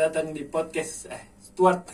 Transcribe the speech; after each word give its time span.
datang 0.00 0.32
di 0.32 0.48
podcast 0.48 1.12
eh 1.12 1.36
Stuart. 1.36 1.84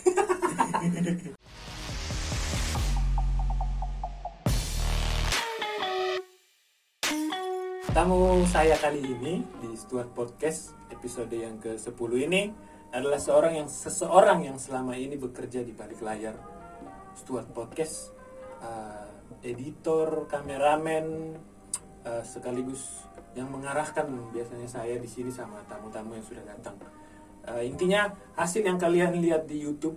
Tamu 7.90 8.46
saya 8.46 8.78
kali 8.78 9.02
ini 9.02 9.42
di 9.58 9.74
Stuart 9.74 10.14
Podcast 10.14 10.70
episode 10.94 11.34
yang 11.34 11.58
ke-10 11.58 12.10
ini 12.30 12.54
adalah 12.94 13.18
seorang 13.18 13.58
yang 13.58 13.66
seseorang 13.66 14.46
yang 14.46 14.62
selama 14.62 14.94
ini 14.94 15.18
bekerja 15.18 15.66
di 15.66 15.74
balik 15.74 15.98
layar 15.98 16.38
Stuart 17.18 17.50
Podcast, 17.50 18.14
uh, 18.62 19.10
editor, 19.42 20.30
kameramen, 20.30 21.34
uh, 22.06 22.22
sekaligus 22.22 23.02
yang 23.34 23.50
mengarahkan 23.50 24.06
biasanya 24.30 24.70
saya 24.70 24.94
di 24.94 25.10
sini 25.10 25.34
sama 25.34 25.58
tamu-tamu 25.66 26.14
yang 26.14 26.22
sudah 26.22 26.46
datang. 26.46 26.78
Uh, 27.46 27.62
intinya 27.62 28.10
hasil 28.34 28.66
yang 28.66 28.74
kalian 28.74 29.22
lihat 29.22 29.46
di 29.46 29.62
YouTube 29.62 29.94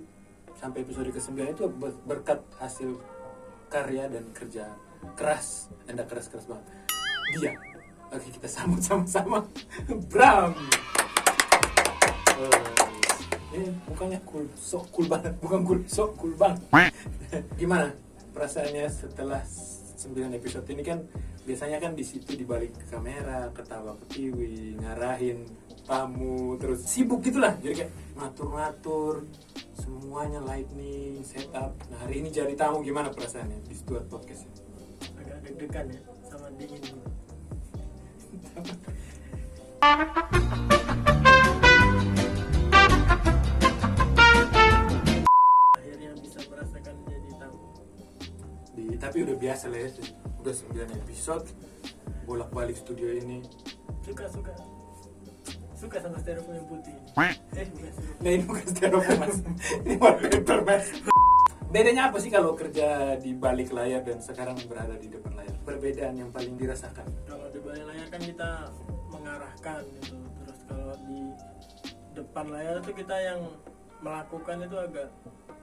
sampai 0.62 0.86
episode 0.86 1.10
ke-9 1.10 1.34
itu 1.50 1.66
ber- 1.66 1.98
berkat 2.06 2.40
hasil 2.62 2.94
karya 3.74 4.06
dan 4.06 4.30
kerja 4.38 4.70
keras, 5.18 5.74
anda 5.90 6.06
keras-keras 6.06 6.46
banget. 6.46 6.66
Dia, 7.42 7.54
oke 8.14 8.28
kita 8.30 8.46
sambut 8.46 8.82
sama-sama, 8.86 9.42
Bram. 10.14 10.54
Uh, 12.38 12.74
ini 13.58 13.74
mukanya 13.90 14.22
cool, 14.30 14.46
sok 14.54 14.86
cool 14.94 15.10
banget, 15.10 15.34
bukan 15.42 15.66
cool, 15.66 15.82
sok 15.90 16.14
cool 16.22 16.34
banget. 16.38 16.62
Gimana 17.60 17.90
perasaannya 18.34 18.86
setelah 18.94 19.42
9 19.42 20.38
episode 20.38 20.70
ini 20.70 20.86
kan 20.86 21.02
biasanya 21.50 21.82
kan 21.82 21.98
di 21.98 22.06
situ 22.06 22.38
di 22.38 22.46
balik 22.46 22.78
kamera 22.94 23.50
ketawa 23.50 23.98
ketiwi 24.06 24.78
ngarahin 24.86 25.50
tamu 25.90 26.54
terus 26.62 26.86
sibuk 26.86 27.26
gitulah. 27.26 27.58
Jadi 27.58 27.74
kayak 27.82 27.92
ngatur-ngatur 28.22 29.26
semuanya 29.74 30.46
lightning 30.46 31.26
setup. 31.26 31.74
Nah 31.90 32.06
hari 32.06 32.22
ini 32.22 32.30
jadi 32.30 32.54
tamu 32.54 32.86
gimana 32.86 33.10
perasaannya 33.10 33.66
di 33.66 33.74
Stuart 33.74 34.06
Podcast 34.06 34.46
agak 35.18 35.42
deg-degan 35.42 35.90
ya 35.90 36.02
sama 36.30 36.54
dingin. 36.54 36.86
Akhirnya 45.74 46.14
bisa 46.22 46.46
merasakan 46.46 46.94
jadi 47.10 47.30
tamu. 47.42 47.58
Di, 48.78 48.84
tapi 49.02 49.18
udah 49.26 49.34
biasa 49.34 49.74
lah 49.74 49.82
ya 49.82 50.19
udah 50.40 50.54
9 50.54 51.00
episode 51.04 51.46
bolak-balik 52.24 52.78
studio 52.78 53.12
ini. 53.12 53.44
Suka 54.06 54.26
suka. 54.32 54.54
Suka 55.80 55.98
sama 56.04 56.20
styrofoam 56.20 56.60
yang 56.60 56.68
putih 56.68 56.92
eh 57.56 57.66
bukan 57.72 57.92
nah 58.20 58.30
ini 58.36 58.44
bukan 58.44 58.66
styrofoam 58.68 59.18
mas. 59.24 59.36
Ini 59.88 59.96
wallpaper 59.96 60.60
mas. 60.68 60.86
Bedanya 61.70 62.10
apa 62.10 62.18
sih 62.18 62.34
kalau 62.34 62.52
kerja 62.58 63.16
di 63.22 63.32
balik 63.38 63.70
layar 63.72 64.02
dan 64.02 64.20
sekarang 64.20 64.58
berada 64.68 64.98
di 65.00 65.08
depan 65.08 65.38
layar? 65.40 65.56
Perbedaan 65.64 66.16
yang 66.18 66.30
paling 66.34 66.58
dirasakan? 66.58 67.06
Kalau 67.30 67.48
di 67.54 67.60
balik 67.62 67.86
layar 67.88 68.08
kan 68.12 68.22
kita 68.26 68.50
mengarahkan 69.14 69.82
gitu. 70.02 70.18
Terus 70.44 70.60
kalau 70.68 70.94
di 71.08 71.20
depan 72.18 72.46
layar 72.52 72.76
itu 72.82 72.92
kita 73.00 73.16
yang 73.22 73.40
melakukan 74.04 74.58
itu 74.66 74.76
agak 74.76 75.08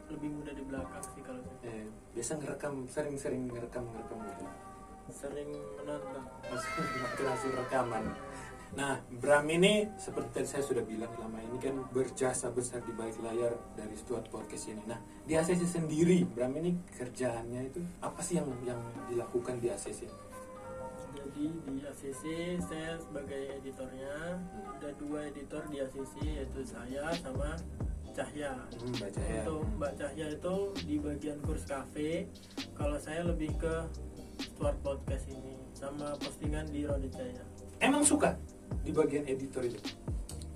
lebih 0.07 0.29
mudah 0.31 0.55
di 0.55 0.63
belakang 0.63 1.03
sih 1.13 1.23
kalau 1.27 1.43
saya. 1.43 1.67
eh, 1.67 1.85
biasa 2.15 2.33
ngerekam 2.39 2.75
sering-sering 2.87 3.43
ngerekam 3.51 3.85
ngerekam 3.91 4.19
gitu 4.23 4.45
sering 5.11 5.51
menonton 5.79 6.23
hasil 7.27 7.51
rekaman. 7.55 8.05
Nah, 8.77 9.01
Bram 9.09 9.47
ini 9.49 9.89
seperti 9.97 10.43
tadi 10.43 10.49
saya 10.51 10.65
sudah 10.67 10.85
bilang 10.85 11.09
selama 11.17 11.39
ini 11.41 11.57
kan 11.57 11.81
berjasa 11.95 12.53
besar 12.53 12.85
di 12.85 12.93
balik 12.93 13.17
layar 13.23 13.57
dari 13.73 13.95
Stuart 13.97 14.29
Podcast 14.29 14.69
ini. 14.69 14.83
Nah, 14.85 14.99
di 15.25 15.33
ACC 15.33 15.65
sendiri, 15.65 16.27
Bram 16.29 16.53
ini 16.61 16.77
kerjaannya 16.93 17.73
itu 17.73 17.81
apa 18.03 18.21
sih 18.21 18.37
yang 18.37 18.51
yang 18.67 18.81
dilakukan 19.09 19.63
di 19.63 19.71
ACC? 19.71 20.07
jadi 21.17 21.49
di 21.69 21.83
ACC 21.83 22.23
saya 22.63 22.95
sebagai 22.97 23.59
editornya 23.59 24.39
ada 24.79 24.89
dua 24.95 25.27
editor 25.27 25.59
di 25.69 25.83
ACC 25.83 26.15
yaitu 26.23 26.61
saya 26.63 27.09
sama 27.19 27.57
Cahya 28.15 28.57
Hmm, 28.81 28.95
baca 28.97 29.21
ya. 29.21 29.45
untuk 29.45 29.61
Mbak 29.77 29.93
Cahya 30.01 30.27
itu 30.33 30.57
di 30.87 30.97
bagian 30.97 31.37
kurs 31.45 31.67
cafe 31.69 32.25
kalau 32.73 32.97
saya 32.97 33.27
lebih 33.27 33.53
ke 33.59 33.75
Stuart 34.41 34.79
Podcast 34.85 35.25
ini 35.29 35.57
sama 35.73 36.17
postingan 36.21 36.69
di 36.69 36.85
Rode 36.85 37.09
Jaya 37.13 37.45
Emang 37.81 38.01
suka 38.01 38.33
di 38.81 38.91
bagian 38.93 39.29
editor 39.29 39.61
itu? 39.65 39.81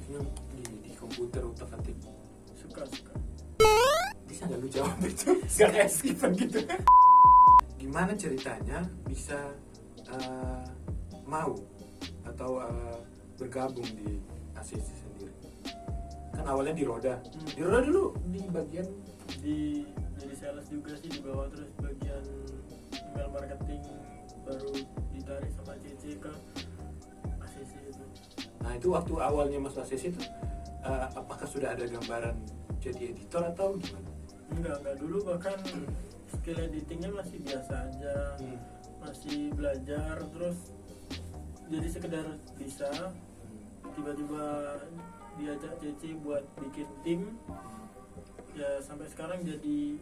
Yang 0.08 0.26
di, 0.56 0.64
di 0.88 0.92
komputer 0.96 1.44
utak 1.44 1.68
atik. 1.76 1.96
suka 2.56 2.82
suka 2.88 3.14
Bisa 4.24 4.48
nggak 4.48 4.60
lu 4.60 4.68
jawab 4.72 4.96
itu? 5.10 5.30
Gak 5.44 5.70
kayak 5.74 5.90
skipan 5.92 6.32
gitu. 6.38 6.60
Gimana 7.76 8.16
ceritanya 8.16 8.88
bisa 9.04 9.36
eh, 10.08 10.64
mau 11.28 11.52
atau 12.24 12.50
eh, 12.64 12.98
bergabung 13.36 13.86
di 13.96 14.16
ACC 14.56 14.88
sendiri? 14.96 15.34
Kan 16.32 16.46
awalnya 16.48 16.72
di 16.72 16.84
Roda. 16.88 17.20
Hmm. 17.20 17.48
Di 17.52 17.60
Roda 17.60 17.80
dulu 17.84 18.04
di 18.32 18.40
bagian 18.48 18.86
di 19.44 19.84
jadi 20.20 20.34
sales 20.36 20.66
juga 20.68 20.92
sih 21.00 21.08
di 21.08 21.20
bawah 21.24 21.48
terus 21.52 21.70
bagian 21.80 22.24
marketing 23.30 23.82
baru 24.44 24.72
ditarik 25.14 25.50
sama 25.54 25.72
CC 25.78 26.18
ke 26.18 26.32
ACC 27.40 27.72
itu. 27.86 28.04
Nah 28.60 28.72
itu 28.76 28.88
waktu 28.90 29.14
awalnya 29.18 29.58
masuk 29.62 29.86
ACC 29.86 30.14
itu 30.14 30.22
eh, 30.84 31.06
apakah 31.14 31.46
sudah 31.46 31.72
ada 31.74 31.84
gambaran 31.86 32.36
jadi 32.80 33.12
editor 33.14 33.44
atau 33.52 33.76
gimana? 33.76 34.10
enggak 34.50 34.76
enggak. 34.82 34.96
Dulu 34.98 35.16
bahkan 35.26 35.58
skill 36.30 36.58
editingnya 36.58 37.10
masih 37.14 37.38
biasa 37.42 37.74
aja. 37.90 38.16
Hmm. 38.40 38.58
masih 39.00 39.48
belajar 39.56 40.20
terus 40.28 40.76
jadi 41.72 41.88
sekedar 41.88 42.26
bisa. 42.60 42.90
Tiba-tiba 43.96 44.76
diajak 45.40 45.72
Cece 45.80 46.20
buat 46.20 46.44
bikin 46.60 46.88
tim. 47.00 47.20
Ya 48.52 48.76
sampai 48.84 49.08
sekarang 49.08 49.40
jadi 49.40 49.96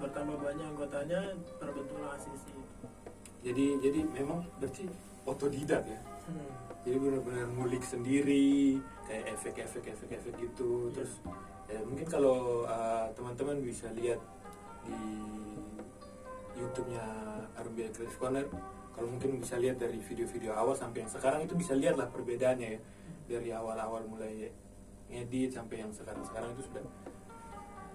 bertambah 0.00 0.36
banyak 0.40 0.66
anggotanya 0.72 1.20
terbentuklah 1.60 2.16
ACC 2.16 2.46
Jadi 3.42 3.64
jadi 3.82 4.00
memang 4.06 4.46
berarti 4.62 4.86
otodidak 5.26 5.82
ya. 5.84 6.00
hmm. 6.30 6.50
Jadi 6.82 6.96
benar-benar 6.98 7.46
ngulik 7.54 7.82
sendiri 7.86 8.78
kayak 9.06 9.38
efek-efek 9.38 9.84
efek-efek 9.86 10.34
gitu. 10.38 10.90
Iya. 10.90 10.92
Terus 10.94 11.12
ya 11.70 11.80
mungkin 11.86 12.06
kalau 12.06 12.66
uh, 12.66 13.06
teman-teman 13.14 13.62
bisa 13.62 13.90
lihat 13.94 14.18
di 14.82 14.98
YouTube-nya 16.58 17.04
Arumbia 17.58 17.88
Creative 17.90 18.18
Corner 18.18 18.46
kalau 18.92 19.08
mungkin 19.08 19.40
bisa 19.40 19.56
lihat 19.56 19.80
dari 19.80 19.98
video-video 19.98 20.52
awal 20.52 20.76
sampai 20.76 21.06
yang 21.06 21.10
sekarang 21.10 21.40
itu 21.48 21.56
bisa 21.56 21.72
lihat 21.72 21.96
lah 21.96 22.06
perbedaannya 22.12 22.68
ya 22.76 22.80
dari 23.26 23.48
awal-awal 23.54 24.04
mulai 24.04 24.52
ngedit 25.08 25.56
sampai 25.56 25.80
yang 25.80 25.92
sekarang-sekarang 25.92 26.52
itu 26.52 26.62
sudah 26.68 26.84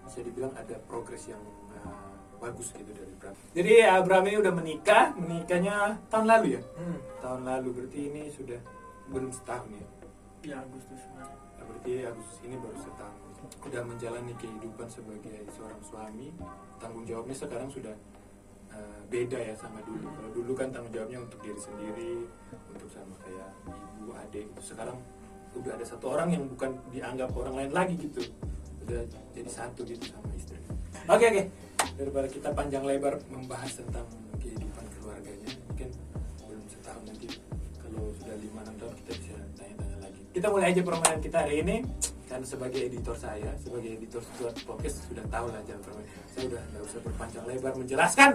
bisa 0.07 0.19
dibilang 0.23 0.53
ada 0.57 0.75
progres 0.87 1.27
yang 1.29 1.41
bagus 2.37 2.73
gitu 2.73 2.91
dari 2.93 3.13
Bram. 3.17 3.35
Jadi 3.53 3.73
Abraham 3.83 4.25
ini 4.29 4.37
udah 4.39 4.53
menikah, 4.53 5.05
menikahnya 5.17 5.97
tahun 6.09 6.25
lalu 6.29 6.47
ya? 6.57 6.61
Hmm. 6.77 6.97
Tahun 7.21 7.41
lalu 7.43 7.67
berarti 7.73 7.99
ini 8.09 8.21
sudah 8.29 8.59
belum 9.09 9.31
setahun 9.33 9.69
ya? 9.73 9.87
ya 10.45 10.55
Agustus 10.63 11.01
Nah, 11.17 11.65
berarti 11.65 12.05
Agustus 12.05 12.37
ini 12.45 12.55
baru 12.61 12.77
setahun. 12.79 13.19
Udah 13.65 13.81
menjalani 13.83 14.33
kehidupan 14.37 14.87
sebagai 14.87 15.43
seorang 15.51 15.81
suami, 15.83 16.29
tanggung 16.77 17.03
jawabnya 17.03 17.35
sekarang 17.35 17.67
sudah 17.67 17.93
uh, 18.71 18.99
beda 19.09 19.39
ya 19.41 19.53
sama 19.57 19.81
dulu. 19.83 20.07
Kalau 20.07 20.29
dulu 20.31 20.51
kan 20.53 20.69
tanggung 20.69 20.93
jawabnya 20.93 21.19
untuk 21.25 21.39
diri 21.41 21.59
sendiri, 21.59 22.15
untuk 22.71 22.89
sama 22.93 23.15
kayak 23.25 23.49
ibu, 23.99 24.13
adik. 24.13 24.47
Sekarang 24.61 24.97
udah 25.57 25.73
ada 25.73 25.85
satu 25.85 26.13
orang 26.13 26.29
yang 26.31 26.43
bukan 26.45 26.77
dianggap 26.93 27.33
orang 27.33 27.65
lain 27.65 27.71
lagi 27.73 27.95
gitu. 27.97 28.21
Udah 28.85 29.03
jadi 29.33 29.49
satu 29.51 29.81
gitu 29.83 30.05
sama 30.07 30.29
istri. 30.37 30.57
Oke 31.07 31.25
oke. 31.27 31.43
Daripada 31.97 32.27
kita 32.29 32.53
panjang 32.53 32.85
lebar 32.85 33.17
membahas 33.33 33.73
tentang 33.73 34.05
kehidupan 34.37 34.85
keluarganya, 34.97 35.49
mungkin 35.65 35.89
belum 36.45 36.65
setahun 36.69 37.03
nanti 37.09 37.27
kalau 37.81 38.13
sudah 38.21 38.37
lima 38.37 38.59
enam 38.61 38.75
tahun 38.77 38.93
kita 39.01 39.11
bisa 39.17 39.33
tanya-tanya 39.57 39.97
lagi. 40.05 40.21
Kita 40.29 40.47
mulai 40.53 40.69
aja 40.69 40.81
permainan 40.85 41.19
kita 41.25 41.37
hari 41.41 41.55
ini. 41.65 41.77
Karena 42.27 42.43
sebagai 42.43 42.83
editor 42.83 43.15
saya, 43.15 43.55
sebagai 43.55 43.87
editor 43.87 44.19
Stuart 44.19 44.59
Podcast 44.67 45.07
sudah 45.07 45.23
tahu 45.31 45.47
lah 45.47 45.63
jalan 45.63 45.79
permainan. 45.79 46.23
Saya 46.35 46.43
udah 46.53 46.61
nggak 46.69 46.83
usah 46.85 46.99
berpanjang 47.01 47.45
lebar 47.47 47.73
menjelaskan 47.79 48.29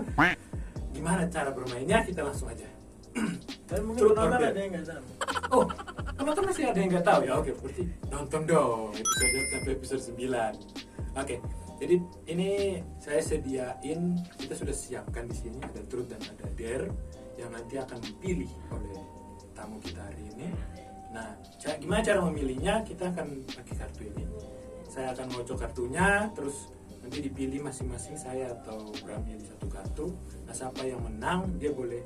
gimana 0.91 1.23
cara 1.31 1.50
bermainnya. 1.55 1.99
Kita 2.03 2.20
langsung 2.26 2.49
aja. 2.50 2.67
tapi 3.69 3.81
mungkin 3.85 4.17
penonton 4.17 4.41
ada 4.41 4.56
yang 4.56 4.73
nggak 4.73 4.88
tahu 4.88 5.05
Oh, 5.53 5.69
penonton 6.17 6.44
masih 6.49 6.64
ada 6.73 6.79
yang 6.81 6.91
nggak 6.97 7.05
tahu 7.05 7.20
ya? 7.29 7.32
Oke, 7.37 7.53
berarti 7.61 7.85
nonton 8.09 8.41
dong 8.49 8.88
episode 8.97 9.47
sampai 9.53 9.73
episode 9.76 10.03
9. 10.17 11.20
Oke, 11.20 11.37
jadi 11.82 11.99
ini 12.31 12.79
saya 13.02 13.19
sediain 13.19 14.14
kita 14.38 14.55
sudah 14.55 14.70
siapkan 14.70 15.26
di 15.26 15.34
sini 15.34 15.58
ada 15.58 15.82
truth 15.90 16.06
dan 16.14 16.23
ada 16.23 16.46
dare 16.55 16.87
yang 17.34 17.50
nanti 17.50 17.75
akan 17.75 17.99
dipilih 17.99 18.46
oleh 18.70 19.02
tamu 19.50 19.82
kita 19.82 19.99
hari 19.99 20.31
ini. 20.31 20.46
Nah, 21.11 21.34
gimana 21.82 21.99
cara 22.06 22.23
memilihnya? 22.23 22.87
Kita 22.87 23.11
akan 23.11 23.43
pakai 23.50 23.75
kartu 23.75 24.02
ini. 24.06 24.25
saya 24.93 25.17
akan 25.17 25.25
ngocok 25.32 25.56
kartunya 25.56 26.29
terus 26.37 26.69
nanti 27.00 27.25
dipilih 27.25 27.64
masing-masing 27.64 28.12
saya 28.12 28.52
atau 28.61 28.93
Bram 29.00 29.25
di 29.25 29.40
satu 29.40 29.64
kartu 29.64 30.12
nah 30.44 30.52
siapa 30.52 30.85
yang 30.85 31.00
menang 31.00 31.49
dia 31.56 31.73
boleh 31.73 32.05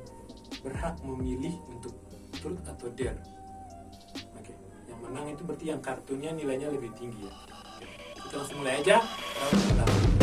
berhak 0.62 0.94
memilih 1.02 1.50
untuk 1.66 1.98
truth 2.38 2.62
atau 2.62 2.86
dare 2.94 3.18
oke 4.38 4.54
yang 4.86 5.02
menang 5.02 5.34
itu 5.34 5.42
berarti 5.42 5.66
yang 5.74 5.82
kartunya 5.82 6.30
nilainya 6.30 6.70
lebih 6.70 6.94
tinggi 6.94 7.26
ya 7.26 7.55
Oke, 8.26 8.34
kita 8.34 8.42
langsung 8.42 8.58
mulai 8.58 10.15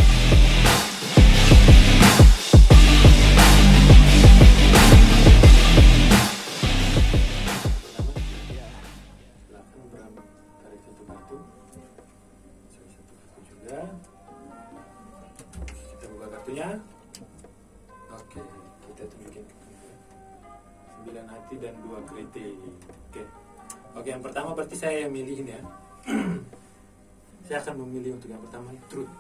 memilih 28.04 28.20
untuk 28.20 28.30
yang 28.36 28.44
pertama 28.44 28.68
truth. 28.92 29.14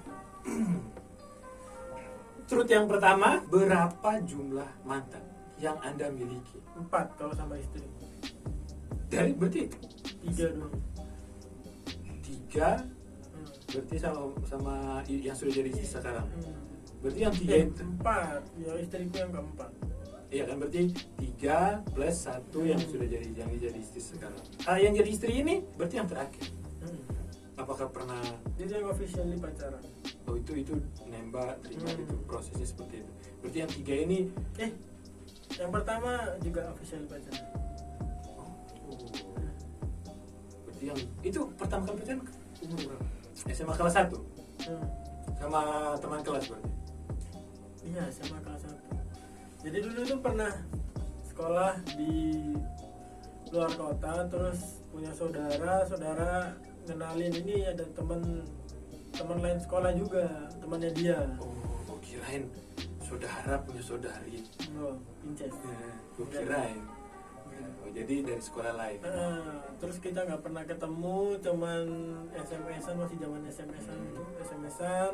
Truth 2.43 2.67
yang 2.67 2.91
pertama 2.91 3.39
berapa 3.47 4.11
jumlah 4.27 4.67
mantan 4.83 5.23
yang 5.55 5.79
anda 5.79 6.11
miliki? 6.11 6.59
Empat 6.75 7.15
kalau 7.15 7.31
sama 7.31 7.55
istri. 7.55 7.87
Dari 9.07 9.31
berarti? 9.31 9.71
Tiga 10.27 10.51
dong 10.51 10.75
tiga? 12.23 12.83
Hmm. 12.83 13.47
berarti 13.71 13.95
sama 13.95 14.19
sama 14.43 14.75
yang 15.07 15.31
sudah 15.33 15.53
jadi 15.55 15.71
istri 15.71 15.87
sekarang? 15.87 16.27
Hmm. 16.27 16.51
berarti 16.99 17.19
yang 17.23 17.33
tiga 17.33 17.53
Eh, 17.55 17.63
itu? 17.71 17.81
empat. 17.87 18.41
Ya 18.59 18.71
istriku 18.83 19.15
yang 19.15 19.31
keempat. 19.31 19.71
Iya 20.27 20.43
kan 20.51 20.55
berarti 20.59 20.81
tiga 21.15 21.57
plus 21.95 22.17
satu 22.27 22.59
yang 22.67 22.81
sudah 22.83 23.07
jadi 23.07 23.27
yang 23.31 23.47
jadi 23.55 23.79
istri 23.79 24.03
sekarang. 24.03 24.43
Ah 24.67 24.75
yang 24.75 24.91
jadi 24.91 25.07
istri 25.07 25.31
ini 25.39 25.63
berarti 25.79 25.95
yang 26.03 26.11
terakhir. 26.11 26.43
Apakah 27.63 27.87
pernah? 27.89 28.19
Jadi 28.59 28.69
yang 28.75 28.91
officially 28.91 29.37
pacaran. 29.39 29.83
Oh 30.27 30.35
itu 30.35 30.51
itu 30.59 30.73
nembak 31.07 31.63
terima 31.63 31.89
Hmm. 31.91 32.03
itu 32.03 32.15
prosesnya 32.27 32.67
seperti 32.67 33.01
itu. 33.01 33.11
Berarti 33.39 33.57
yang 33.63 33.71
tiga 33.71 33.95
ini 33.95 34.19
eh 34.59 34.71
yang 35.59 35.71
pertama 35.71 36.11
juga 36.43 36.67
officially 36.75 37.07
pacaran. 37.07 37.43
Oh, 38.35 38.51
berarti 40.67 40.83
yang 40.91 40.99
itu 41.23 41.39
pertama 41.55 41.87
kali 41.87 41.97
pacaran 42.03 42.21
umur 42.63 42.79
berapa? 42.91 43.05
SMA 43.51 43.73
kelas 43.75 43.95
satu? 43.95 44.19
Hmm. 44.67 44.87
sama 45.39 45.61
teman 45.99 46.23
kelas 46.23 46.45
berarti? 46.47 46.71
Iya 47.83 48.03
sama 48.11 48.39
kelas 48.39 48.61
satu. 48.63 48.83
Jadi 49.63 49.77
dulu 49.79 49.99
tuh 50.07 50.19
pernah 50.23 50.51
sekolah 51.27 51.71
di 51.95 52.15
luar 53.51 53.71
kota 53.75 54.13
terus 54.31 54.81
punya 54.87 55.11
saudara 55.13 55.83
saudara 55.85 56.55
kenalin 56.83 57.33
ini 57.33 57.63
ada 57.65 57.85
teman 57.95 58.43
teman 59.13 59.37
lain 59.39 59.59
sekolah 59.61 59.91
juga 59.95 60.25
temannya 60.59 60.91
dia. 60.93 61.19
Oh 61.39 61.51
gua 61.87 61.97
kirain 62.01 62.43
saudara 63.03 63.59
punya 63.63 63.83
saudari. 63.83 64.41
Oh, 64.75 64.95
Pinces 65.21 65.53
ya, 65.53 65.91
gua 66.17 66.27
kirain. 66.29 66.79
Oh, 67.83 67.89
jadi 67.93 68.25
dari 68.25 68.41
sekolah 68.41 68.73
lain. 68.73 68.99
Nah, 69.05 69.61
terus 69.77 70.01
kita 70.01 70.25
nggak 70.25 70.41
pernah 70.41 70.63
ketemu, 70.65 71.37
cuman 71.37 71.83
SMS-an 72.33 72.95
masih 72.97 73.17
zaman 73.21 73.41
SMS-an 73.45 73.97
Hmm. 74.01 74.09
itu, 74.09 74.23
SMS-an, 74.41 75.13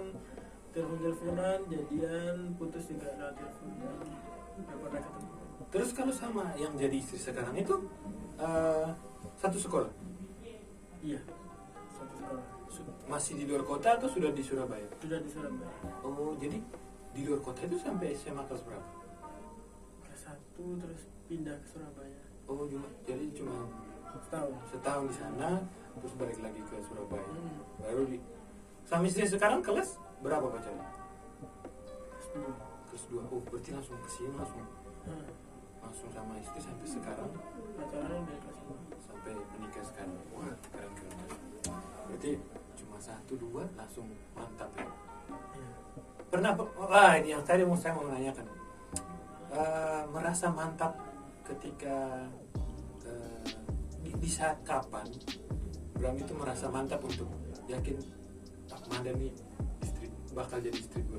telepon-teleponan, 0.71 1.59
jadian, 1.67 2.35
putus 2.55 2.87
juga 2.87 3.11
nggak 3.11 3.31
teleponan, 3.35 3.97
nggak 4.63 4.77
pernah 4.79 5.01
ketemu. 5.03 5.27
terus 5.69 5.89
kalau 5.93 6.09
sama 6.09 6.49
yang 6.57 6.73
jadi 6.73 6.97
istri 6.97 7.19
sekarang 7.19 7.53
itu 7.53 7.75
eh, 8.39 8.87
satu 9.37 9.59
sekolah? 9.59 9.91
Iya, 11.03 11.19
masih 13.09 13.33
di 13.35 13.43
luar 13.49 13.65
kota 13.65 13.97
atau 13.97 14.05
sudah 14.05 14.29
di 14.29 14.43
Surabaya? 14.45 14.85
Sudah 15.01 15.17
di 15.17 15.29
Surabaya. 15.29 15.73
oh 16.05 16.37
jadi 16.37 16.61
di 17.09 17.21
luar 17.25 17.41
kota 17.41 17.65
itu 17.65 17.75
sampai 17.75 18.13
SMA 18.13 18.45
kelas 18.45 18.61
berapa? 18.61 18.89
Kelas 20.05 20.21
satu 20.23 20.77
terus 20.77 21.01
pindah 21.25 21.57
ke 21.57 21.67
Surabaya. 21.67 22.21
oh 22.45 22.65
cuma 22.65 22.85
jadi 23.03 23.25
cuma 23.33 23.65
Setahun. 24.09 24.53
setahun 24.69 25.05
di 25.05 25.15
sana 25.17 25.49
terus 25.97 26.13
balik 26.17 26.37
lagi 26.39 26.61
ke 26.61 26.75
Surabaya. 26.81 27.25
Hmm, 27.25 27.57
baru 27.81 28.03
di 28.05 28.17
sama 28.85 29.05
istri 29.05 29.25
sekarang 29.25 29.61
kelas 29.61 29.97
berapa 30.21 30.45
pacarnya? 30.45 30.85
Kelas 32.13 32.27
dua. 32.33 32.53
kelas 32.89 33.03
dua. 33.09 33.21
Oh 33.29 33.41
berarti 33.43 33.69
langsung 33.73 33.97
ke 33.99 34.09
sini 34.09 34.33
langsung 34.33 34.61
Hmm, 34.99 35.25
langsung 35.81 36.09
sama 36.11 36.37
istri 36.37 36.59
sampai 36.59 36.85
sekarang? 36.85 37.31
Pacaran 37.73 38.21
dari 38.21 38.39
kelas 38.43 38.57
sampai 39.01 39.31
menikah 39.33 39.85
sekarang. 39.85 40.13
Wah 40.35 40.53
keren 40.69 40.91
keren. 40.93 41.17
Berarti 42.05 42.31
cuma 42.79 42.95
satu 42.97 43.35
dua 43.35 43.67
langsung 43.75 44.07
mantap. 44.33 44.71
Ya 44.79 44.87
pernah 46.29 46.53
wah 46.53 47.17
ini 47.17 47.33
yang 47.33 47.41
tadi 47.41 47.65
mau 47.65 47.75
saya 47.75 47.97
mau 47.97 48.05
menanyakan. 48.05 48.45
Eh, 49.49 50.03
merasa 50.13 50.53
mantap 50.53 50.93
ketika 51.41 52.29
eh, 53.01 53.49
di, 54.05 54.13
di 54.13 54.29
saat 54.29 54.61
kapan 54.61 55.09
Bram 55.97 56.15
itu 56.15 56.31
merasa 56.37 56.69
mantap 56.69 57.01
untuk 57.01 57.25
yakin 57.65 57.97
ah, 58.69 58.77
Manda 58.93 59.09
nih 59.17 59.33
istri 59.81 60.05
bakal 60.37 60.61
jadi 60.61 60.77
istri 60.77 61.01
gue 61.01 61.17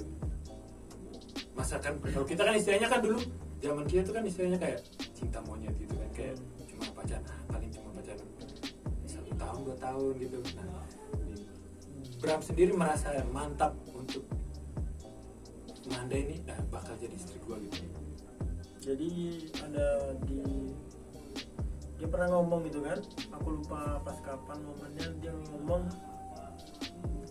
masakan 1.58 1.98
kalau 1.98 2.22
kita 2.22 2.46
kan 2.46 2.54
istilahnya 2.54 2.86
kan 2.86 3.02
dulu 3.02 3.18
zaman 3.58 3.82
kita 3.90 4.06
tuh 4.06 4.14
kan 4.14 4.22
istilahnya 4.22 4.62
kayak 4.62 4.78
cinta 5.10 5.42
monyet 5.42 5.74
gitu 5.74 5.98
kan 5.98 6.10
kayak 6.14 6.38
cuma 6.70 6.86
pacaran 6.94 7.38
paling 7.50 7.70
cuma 7.74 7.90
pacaran 7.98 8.28
satu 9.10 9.32
tahun 9.34 9.58
dua 9.66 9.76
tahun 9.82 10.12
gitu. 10.22 10.38
Nah 10.54 10.86
Bram 12.20 12.44
sendiri 12.44 12.76
merasa 12.76 13.16
mantap 13.32 13.72
untuk 13.96 14.28
Manda 15.90 16.14
ini 16.14 16.38
nah, 16.46 16.60
bakal 16.70 16.94
jadi 17.00 17.16
istri 17.16 17.40
gue 17.42 17.56
gitu. 17.66 17.82
Jadi 18.78 19.10
ada 19.58 20.14
di 20.28 20.70
dia 21.98 22.08
pernah 22.08 22.32
ngomong 22.36 22.64
gitu 22.68 22.80
kan 22.80 22.96
aku 23.34 23.60
lupa 23.60 24.00
pas 24.00 24.16
kapan 24.24 24.56
momennya 24.64 25.08
dia 25.20 25.32
ngomong 25.52 25.84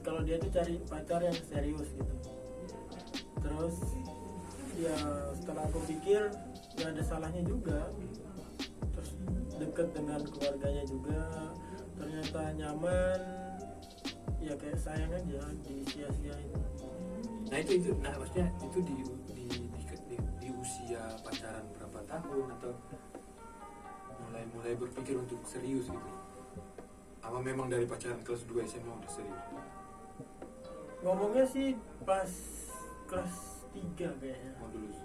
kalau 0.06 0.21
dia 0.21 0.38
tuh 0.41 0.51
cari 0.51 0.81
pacar 0.89 1.24
yang 1.24 1.38
serius 1.48 1.88
gitu. 1.93 2.15
Terus 3.39 3.77
ya 4.75 4.98
setelah 5.38 5.63
aku 5.69 5.79
pikir 5.88 6.34
ya 6.81 6.86
ada 6.91 7.03
salahnya 7.05 7.46
juga. 7.46 7.93
Terus 8.91 9.12
deket 9.55 9.88
dengan 9.96 10.19
keluarganya 10.25 10.84
juga 10.84 11.22
ternyata 11.96 12.41
nyaman 12.60 13.49
ya 14.39 14.53
kayak 14.55 14.79
sayang 14.79 15.12
aja 15.12 15.41
di 15.67 15.84
sia-siain 15.88 16.51
nah 17.50 17.58
itu 17.60 17.72
itu 17.81 17.91
nah 18.00 18.13
maksudnya 18.15 18.48
itu 18.63 18.79
di 18.84 18.96
di, 19.31 19.43
di, 19.48 19.81
di, 20.08 20.15
di 20.39 20.50
usia 20.53 21.03
pacaran 21.24 21.65
berapa 21.75 22.00
tahun 22.08 22.48
atau 22.60 22.74
mulai 24.29 24.43
mulai 24.53 24.74
berpikir 24.77 25.17
untuk 25.17 25.41
serius 25.43 25.89
gitu? 25.89 26.12
Apa 27.25 27.41
memang 27.41 27.67
dari 27.67 27.89
pacaran 27.89 28.22
kelas 28.22 28.46
2 28.46 28.62
SMA 28.69 28.93
udah 28.93 29.12
serius? 29.12 29.43
Ngomongnya 31.01 31.46
sih 31.50 31.74
pas 32.05 32.29
kelas 33.10 33.65
3 33.74 34.22
kayaknya. 34.22 34.51
Mau 34.62 34.69
lulus 34.69 34.98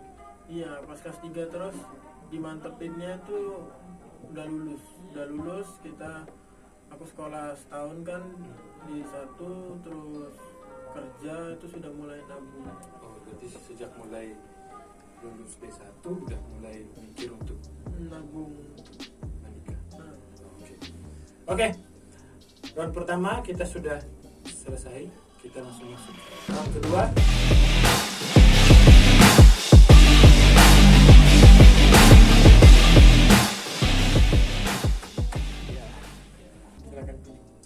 iya 0.45 0.77
pas 0.85 0.99
kelas 1.01 1.19
3 1.25 1.33
terus 1.49 1.77
dimantepinnya 2.29 3.17
tuh 3.25 3.65
udah 4.29 4.45
lulus. 4.45 4.85
Udah 5.11 5.25
lulus 5.27 5.69
kita 5.81 6.29
aku 6.95 7.11
sekolah 7.11 7.59
setahun 7.59 7.99
kan 8.07 8.23
di 8.87 9.03
satu 9.11 9.75
terus 9.83 10.39
kerja 10.95 11.35
itu 11.59 11.67
sudah 11.67 11.91
mulai 11.91 12.23
nabung 12.31 12.71
oh 13.03 13.19
berarti 13.27 13.51
sejak 13.51 13.91
mulai 13.99 14.31
lulus 15.19 15.59
D1 15.59 15.83
udah 16.07 16.41
mulai 16.55 16.87
mikir 16.95 17.35
untuk 17.35 17.59
nabung 17.99 18.55
menikah 19.43 19.79
nah, 19.99 20.15
Oke. 20.63 20.75
Oke. 21.51 21.69
Round 22.79 22.95
pertama 22.95 23.43
kita 23.43 23.67
sudah 23.67 23.99
selesai. 24.47 25.11
Kita 25.43 25.67
langsung 25.67 25.91
masuk 25.91 26.15
round 26.47 26.71
kedua. 26.79 27.03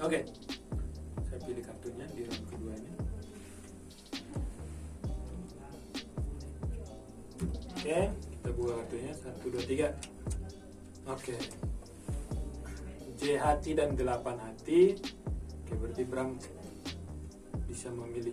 Oke. 0.09 0.25
Saya 1.29 1.37
pilih 1.45 1.61
kartunya 1.69 2.09
di 2.17 2.25
round 2.25 2.45
keduanya. 2.49 2.93
Oke, 7.77 8.01
kita 8.17 8.49
buka 8.57 8.73
kartunya 8.81 9.13
satu 9.13 9.45
dua 9.53 9.65
tiga. 9.69 9.89
Oke. 11.13 11.37
J 13.21 13.37
hati 13.37 13.77
dan 13.77 13.93
delapan 14.01 14.41
hati. 14.41 14.97
Oke, 15.69 15.77
berarti 15.77 16.03
Bram 16.09 16.41
bisa 17.69 17.93
memilih 17.93 18.33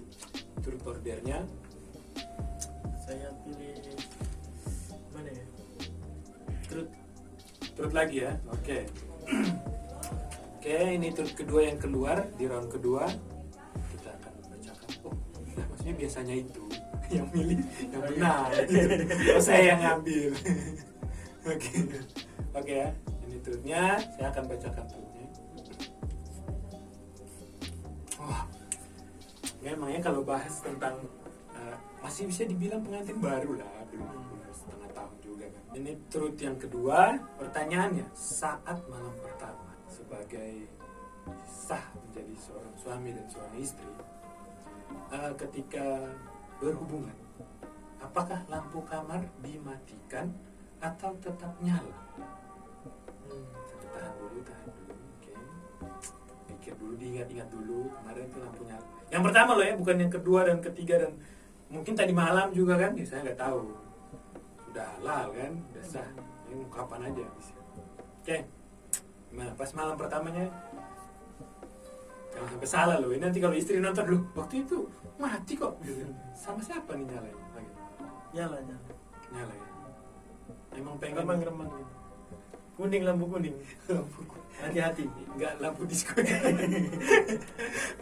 turut 0.63 0.79
ordernya 0.87 1.43
saya 3.03 3.35
pilih 3.43 3.99
mana 5.11 5.27
ya 5.27 5.45
Terus 6.71 6.87
turut 7.75 7.91
lagi 7.91 8.23
ya 8.23 8.33
oke 8.47 8.79
oke 10.65 10.81
ini 10.97 11.13
turut 11.13 11.33
kedua 11.37 11.61
yang 11.69 11.77
keluar 11.77 12.25
di 12.41 12.49
round 12.49 12.73
kedua 12.73 13.05
kita 13.93 14.09
akan 14.17 14.33
bacakan 14.49 14.89
oh 15.05 15.13
nah 15.53 15.65
maksudnya 15.69 15.93
biasanya 15.93 16.35
itu 16.41 16.63
yang 17.13 17.29
milih 17.29 17.61
yang 17.93 18.01
Oh, 18.01 18.09
iya. 18.09 18.17
benar 18.17 18.49
gitu. 18.65 19.13
oh, 19.37 19.41
saya 19.45 19.61
yang 19.61 19.79
ngambil. 19.85 20.29
Oke 21.45 21.77
oke 22.57 22.73
ya 22.73 22.89
ini 23.29 23.37
turutnya 23.45 24.01
saya 24.17 24.33
akan 24.33 24.43
bacakan 24.49 24.85
turutnya 24.89 25.27
wah 28.17 28.49
memangnya 29.61 30.01
kalau 30.01 30.25
bahas 30.25 30.65
tentang 30.65 30.97
eh, 31.53 31.77
masih 32.01 32.25
bisa 32.25 32.49
dibilang 32.49 32.81
pengantin 32.81 33.21
baru 33.21 33.61
lah 33.61 33.69
belum 33.93 34.09
belum 34.09 34.49
setengah 34.49 34.89
tahun 34.97 35.15
juga 35.21 35.45
kan. 35.53 35.61
Ini 35.77 35.91
turut 36.09 36.33
yang 36.41 36.57
kedua 36.57 37.21
pertanyaannya 37.37 38.09
saat 38.17 38.81
malam 38.89 39.13
pertama 39.21 39.64
sebagai 40.05 40.69
sah 41.49 41.81
menjadi 41.97 42.37
seorang 42.37 42.75
suami 42.77 43.09
dan 43.09 43.25
seorang 43.25 43.57
istri 43.57 43.89
eh, 45.09 45.33
ketika 45.33 46.13
berhubungan 46.61 47.17
apakah 47.97 48.45
lampu 48.45 48.85
kamar 48.85 49.25
dimatikan 49.41 50.29
atau 50.77 51.17
tetap 51.17 51.49
nyala? 51.65 51.97
Hmm, 53.25 53.49
tahan 53.89 54.13
dulu 54.21 54.39
tahan 54.45 54.69
dulu 54.69 54.93
oke. 54.93 55.33
Pikir 56.53 56.73
dulu 56.77 56.93
diingat-ingat 57.01 57.49
dulu 57.49 57.89
kemarin 57.89 58.29
itu 58.29 58.37
lampunya 58.37 58.77
yang 59.09 59.23
pertama 59.25 59.57
loh 59.57 59.65
ya 59.65 59.73
bukan 59.73 59.97
yang 60.05 60.13
kedua 60.13 60.39
dan 60.45 60.61
ketiga 60.61 60.95
dan 61.01 61.17
mungkin 61.73 61.97
tadi 61.97 62.13
malam 62.13 62.53
juga 62.53 62.77
kan 62.77 62.93
ya, 62.93 63.05
saya 63.09 63.25
nggak 63.25 63.41
tahu. 63.41 63.73
Sudah 64.69 64.85
halal 65.01 65.25
kan 65.33 65.51
udah 65.73 65.85
sah. 65.85 66.09
Ini 66.45 66.61
kapan 66.69 67.09
aja 67.09 67.25
bisa 67.41 67.55
oke 68.25 68.54
gimana 69.35 69.51
pas 69.51 69.67
malam 69.75 69.99
pertamanya 69.99 70.47
jangan 72.31 72.47
sampai 72.55 72.69
salah 72.71 72.95
loh 73.03 73.11
ini 73.11 73.19
nanti 73.19 73.43
kalau 73.43 73.51
istri 73.51 73.83
nonton 73.83 74.07
dulu 74.07 74.19
waktu 74.31 74.63
itu 74.63 74.87
mati 75.19 75.59
kok 75.59 75.75
gitu. 75.83 76.07
sama 76.31 76.63
siapa 76.63 76.95
nih 76.95 77.03
nyalain 77.03 77.35
lagi 77.51 77.71
nyala 78.31 78.57
nyala 78.63 78.87
nyala 79.35 79.53
ya 79.59 79.67
emang 80.79 80.95
pengen 81.03 81.19
remang 81.19 81.43
remang 81.43 81.67
gitu 81.67 81.93
kuning 82.79 83.03
lampu 83.03 83.25
kuning 83.27 83.55
lampu 83.91 84.19
hati-hati 84.55 85.03
Enggak 85.35 85.59
lampu 85.59 85.83
disko. 85.91 86.15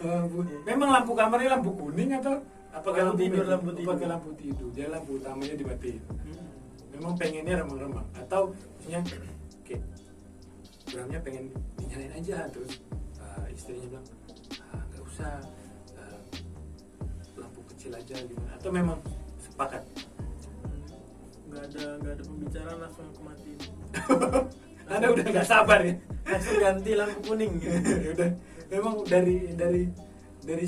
lampu. 0.06 0.38
Memang 0.70 0.90
lampu 0.94 1.12
kamarnya 1.18 1.58
lampu 1.58 1.74
kuning 1.74 2.13
atau 2.13 2.38
apa 2.70 2.86
Lampu 2.94 3.18
tidur, 3.25 3.42
merah? 3.42 3.58
lampu 3.58 3.70
tidur. 3.74 3.90
Pakai 3.90 4.06
lampu 4.06 4.30
tidur. 4.38 4.70
Jadi 4.70 4.86
lampu 4.86 5.18
utamanya 5.18 5.56
dimatiin. 5.58 5.98
Hmm. 5.98 6.46
Memang 6.94 7.13
pengennya 7.18 7.54
remang-remang 7.58 8.06
atau 8.13 8.54
maksudnya 8.54 9.02
oke. 9.66 9.75
Bramnya 10.92 11.20
pengen 11.24 11.54
dinyalain 11.80 12.13
aja 12.20 12.48
terus 12.52 12.84
uh, 13.22 13.46
istrinya 13.50 13.88
bilang 13.98 14.08
"Ah, 14.72 14.84
nggak 14.92 15.04
usah 15.08 15.34
uh, 15.98 16.20
lampu 17.40 17.62
kecil 17.74 17.96
aja 17.96 18.16
gimana 18.28 18.52
atau 18.60 18.70
memang 18.70 19.00
sepakat? 19.40 19.84
Nggak 21.50 21.63
ada 21.72 21.86
nggak 22.02 22.13
ada 22.18 22.24
pembicaraan 22.25 22.78
langsung 22.82 23.08
matiin 23.22 23.60
anda 24.94 25.08
udah 25.10 25.25
nggak 25.25 25.48
sabar 25.48 25.80
ya? 25.82 25.96
Langsung 26.28 26.56
ganti 26.60 26.92
lampu 26.96 27.20
kuning. 27.24 27.54
Ya 28.04 28.10
udah. 28.13 28.32
Memang 28.70 28.96
dari 29.06 29.54
dari 29.54 29.84
dari 30.44 30.68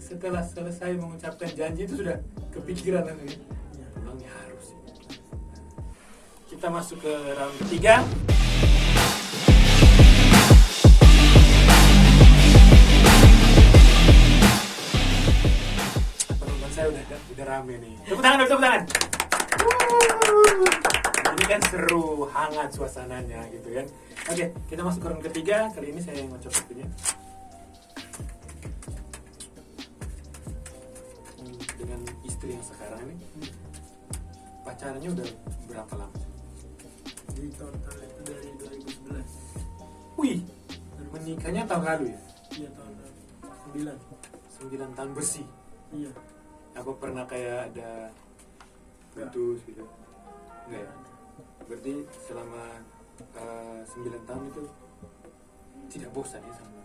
setelah 0.00 0.42
selesai 0.42 0.96
mengucapkan 0.96 1.50
janji 1.54 1.86
itu 1.86 2.00
sudah 2.02 2.18
kepikiran 2.50 3.06
kan 3.06 3.16
ya? 3.20 3.30
Iya. 3.30 4.30
harus 4.32 4.66
ya. 4.74 4.78
kita 6.50 6.66
masuk 6.66 6.98
ke 7.04 7.12
round 7.36 7.54
ketiga 7.62 8.02
saya 16.80 16.96
udah 16.96 17.04
udah 17.36 17.44
rame 17.44 17.74
nih. 17.76 17.92
Tepuk 18.08 18.24
tangan 18.24 18.38
tepuk 18.48 18.62
tangan. 18.64 18.82
Ini 21.36 21.44
kan 21.44 21.60
seru 21.68 22.24
hangat 22.32 22.68
suasananya 22.72 23.40
gitu 23.52 23.68
kan. 23.68 23.86
Oke 24.32 24.44
kita 24.64 24.80
masuk 24.80 25.04
ke 25.04 25.08
round 25.12 25.20
ketiga. 25.28 25.68
Kali 25.76 25.92
ini 25.92 26.00
saya 26.00 26.24
yang 26.24 26.32
ngocok 26.32 26.72
Hmm, 31.36 31.52
dengan 31.76 32.00
istri 32.24 32.56
yang 32.56 32.64
sekarang 32.64 33.04
ini 33.12 33.16
pacarannya 34.64 35.08
udah 35.20 35.28
berapa 35.68 35.94
lama? 36.00 36.16
Di 37.36 37.44
total 37.60 37.96
itu 38.08 38.20
dari 38.24 38.48
2011 38.56 40.16
wih 40.16 40.40
menikahnya 41.12 41.68
tahun 41.68 41.84
lalu 41.84 42.04
ya? 42.16 42.20
Iya 42.56 42.68
tahun 42.72 42.92
lalu. 42.96 43.12
9 44.64 44.72
9 44.72 44.96
tahun 44.96 45.10
bersih 45.12 45.44
iya 45.92 46.08
apa 46.74 46.90
pernah 46.96 47.24
kayak 47.26 47.74
ada 47.74 48.14
putus 49.10 49.58
gitu. 49.66 49.84
Enggak 50.70 50.86
ya? 50.86 50.92
Berarti 51.66 51.92
selama 52.26 52.62
eh, 53.36 53.80
9 53.86 54.28
tahun 54.28 54.44
itu 54.50 54.62
tidak 55.90 56.10
bosan 56.14 56.42
ya 56.46 56.54
sama 56.54 56.80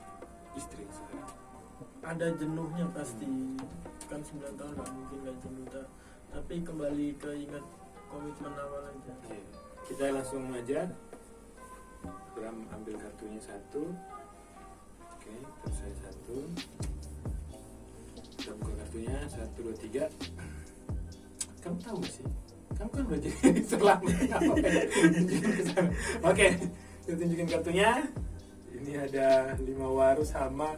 istri 0.58 0.82
sekarang 0.89 1.30
ada 2.06 2.27
jenuhnya 2.38 2.86
pasti. 2.94 3.25
Kan 4.06 4.22
9 4.22 4.58
tahun 4.58 4.72
nggak 4.77 4.89
mungkin 4.94 5.18
nggak 5.25 5.38
jenuh 5.42 5.65
ta- 5.74 5.92
tapi 6.30 6.62
kembali 6.62 7.08
ke 7.18 7.30
ingat 7.50 7.65
komitmen 8.10 8.54
awal 8.54 8.86
aja. 8.86 9.13
Oke, 9.25 9.38
kita 9.89 10.13
langsung 10.13 10.54
aja. 10.54 10.86
Bram 12.38 12.70
ambil 12.70 13.01
kartunya 13.01 13.42
satu. 13.42 13.89
Oke 15.25 15.34
terus 15.42 15.75
saya 15.82 15.96
satu 16.06 16.38
kita 18.46 18.62
buka 18.62 18.78
kartunya 18.78 19.18
satu 19.25 19.58
dua 19.66 19.74
tiga. 19.74 20.06
Kamu 21.66 21.82
tahu 21.82 21.98
gak 21.98 22.14
sih? 22.14 22.25
Kamu 22.78 22.90
kan 22.94 23.04
udah 23.10 23.20
jadi 23.25 23.62
selama 23.74 24.10
oke 26.30 26.48
kita 27.02 27.16
tunjukin 27.18 27.48
kartunya. 27.50 28.06
Ini 28.70 29.02
ada 29.02 29.58
lima 29.66 29.90
waru 29.90 30.22
sama 30.22 30.78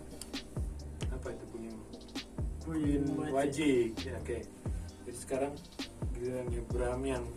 apa 1.11 1.27
itu 1.27 1.45
punya? 1.51 1.75
Queen 2.63 3.03
wajib 3.35 3.99
ya, 3.99 4.15
oke. 4.15 4.47
Jadi 5.03 5.17
sekarang 5.19 5.51
gilirannya 6.15 6.63
Bram 6.71 7.03
yang 7.03 7.27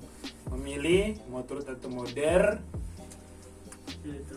memilih 0.54 1.18
mau 1.26 1.42
turut 1.42 1.66
atau 1.66 1.90
moder 1.90 2.62
Iya, 4.06 4.14
itu. 4.14 4.36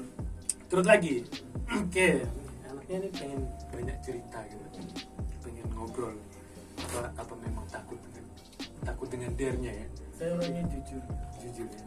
Turut 0.73 0.89
lagi. 0.89 1.21
Oke. 1.85 2.25
Anaknya 2.67 2.95
ini 2.99 3.09
pengen 3.15 3.41
banyak 3.71 3.97
cerita 4.03 4.43
gitu 4.51 5.12
ngobrol. 5.83 6.15
Apa 6.79 7.11
apa 7.19 7.33
memang 7.43 7.67
takut 7.67 7.99
dengan 7.99 8.25
takut 8.87 9.07
dengan 9.11 9.31
dernya 9.35 9.71
ya? 9.75 9.87
Saya 10.15 10.29
orangnya 10.39 10.63
jujur. 10.71 11.03
Jujur 11.43 11.67
ya? 11.67 11.83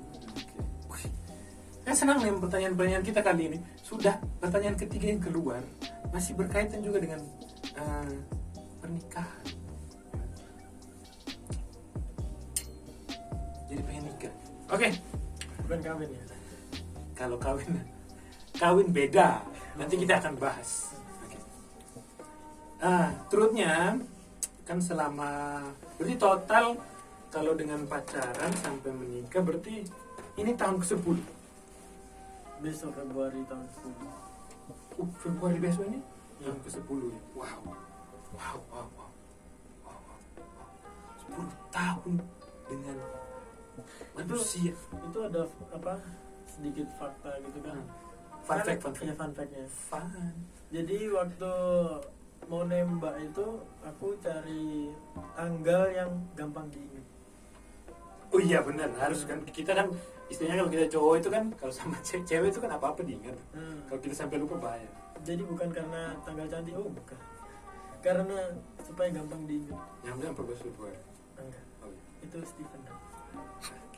Wih, 0.92 1.04
saya 1.88 1.96
senang 1.96 2.20
nih 2.20 2.36
pertanyaan-pertanyaan 2.36 3.04
kita 3.08 3.20
kali 3.24 3.42
ini. 3.48 3.58
Sudah 3.80 4.20
pertanyaan 4.38 4.76
ketiga 4.76 5.06
yang 5.16 5.22
keluar 5.24 5.64
masih 6.12 6.36
berkaitan 6.36 6.84
juga 6.84 7.00
dengan 7.00 7.20
eh, 7.72 8.14
pernikahan. 8.84 9.44
Jadi 13.66 13.80
pengen 13.82 14.04
nikah. 14.12 14.34
Oke. 14.70 14.88
Bukan 15.66 15.80
kawin 15.82 16.10
ya? 16.12 16.22
Kalau 17.16 17.36
kawin 17.40 17.70
kawin 18.60 18.88
beda. 18.92 19.42
Nanti 19.76 20.00
kita 20.00 20.22
akan 20.22 20.40
bahas 20.40 20.95
Oke. 22.76 22.84
ah 22.84 23.08
turutnya 23.32 23.96
kan 24.66 24.78
selama 24.78 25.62
berarti 25.96 26.16
total 26.18 26.76
kalau 27.30 27.52
dengan 27.54 27.84
pacaran 27.86 28.52
sampai 28.54 28.90
menikah 28.92 29.40
berarti 29.40 29.84
ini 30.36 30.52
tahun 30.52 30.76
ke 30.76 30.86
10 30.92 31.00
besok 32.56 32.90
Februari 32.92 33.40
tahun 33.44 33.64
10 33.64 35.00
uh, 35.00 35.08
Februari 35.20 35.58
besok 35.60 35.88
ini? 35.88 36.00
Ya. 36.36 36.52
tahun 36.52 36.60
ke 36.60 36.70
10 36.72 36.84
ya? 37.12 37.20
Wow. 37.32 37.60
Wow 38.36 38.58
wow 38.68 38.86
wow. 38.92 39.10
Wow, 39.84 39.98
wow. 40.04 40.18
10 41.48 41.72
tahun 41.72 42.12
dengan 42.66 42.96
manusia. 44.12 44.72
itu 44.74 45.18
ada 45.22 45.42
apa 45.70 45.94
sedikit 46.44 46.88
fakta 46.96 47.30
gitu 47.40 47.58
kan? 47.62 47.78
Fun 48.44 48.56
Kan- 48.56 48.66
fact 48.66 48.80
fun 48.82 48.92
fact. 48.92 49.16
Fun 49.16 49.32
fact-nya. 49.32 49.64
fun. 49.68 50.32
Jadi 50.68 50.98
waktu 51.08 51.52
mau 52.44 52.62
nembak 52.62 53.16
itu 53.18 53.46
aku 53.80 54.14
cari 54.18 54.92
tanggal 55.32 55.82
yang 55.88 56.08
gampang 56.32 56.68
diingat 56.68 57.04
Oh 58.28 58.38
iya 58.38 58.58
benar 58.60 58.90
harus 58.96 59.22
kan 59.22 59.38
kita 59.46 59.72
kan 59.72 59.86
istilahnya 60.26 60.60
kalau 60.60 60.72
kita 60.72 60.86
cowok 60.88 61.14
itu 61.16 61.28
kan 61.28 61.44
kalau 61.54 61.70
sama 61.70 61.94
ce- 62.00 62.22
cewek 62.22 62.48
itu 62.48 62.58
kan 62.58 62.70
apa 62.70 62.90
apa 62.90 63.00
diingat 63.00 63.34
Hmm. 63.50 63.82
kalau 63.86 63.98
kita 63.98 64.14
sampai 64.16 64.36
lupa 64.36 64.58
bahaya 64.58 64.90
jadi 65.20 65.42
bukan 65.42 65.70
karena 65.70 66.14
tanggal 66.20 66.46
cantik 66.46 66.74
oh 66.74 66.86
bukan 66.86 67.18
karena 67.98 68.38
supaya 68.80 69.08
gampang 69.10 69.42
diingat 69.44 69.78
Yang 70.02 70.14
bilang 70.20 70.34
Profesor 70.34 70.66
Februari. 70.68 70.98
enggak 71.36 71.64
Oh, 71.80 71.88
iya. 71.88 72.02
itu 72.22 72.38
Stephen 72.44 72.80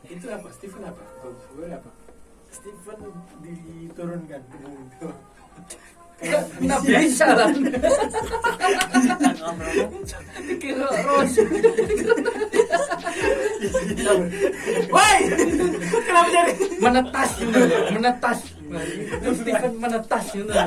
Itu 0.00 0.26
apa? 0.30 0.49
Stephen 0.50 0.83
apa? 0.83 1.02
Februari 1.21 1.73
apa? 1.75 1.90
Stephen 2.49 2.99
diturunkan 3.38 4.42
Kenapa 6.18 6.82
bisa 6.82 7.26
lah? 7.30 7.48
Kira 10.58 10.88
Ros. 11.06 11.32
Woi! 14.88 15.16
Kenapa 16.00 16.28
jadi? 16.28 16.52
Menetas 16.78 17.30
gitu 17.38 17.54
loh, 17.54 17.80
menetas. 17.92 18.38
Itu 19.14 19.30
Stephen 19.37 19.72
menetas 19.78 20.25
gitu 20.28 20.50
loh. 20.50 20.66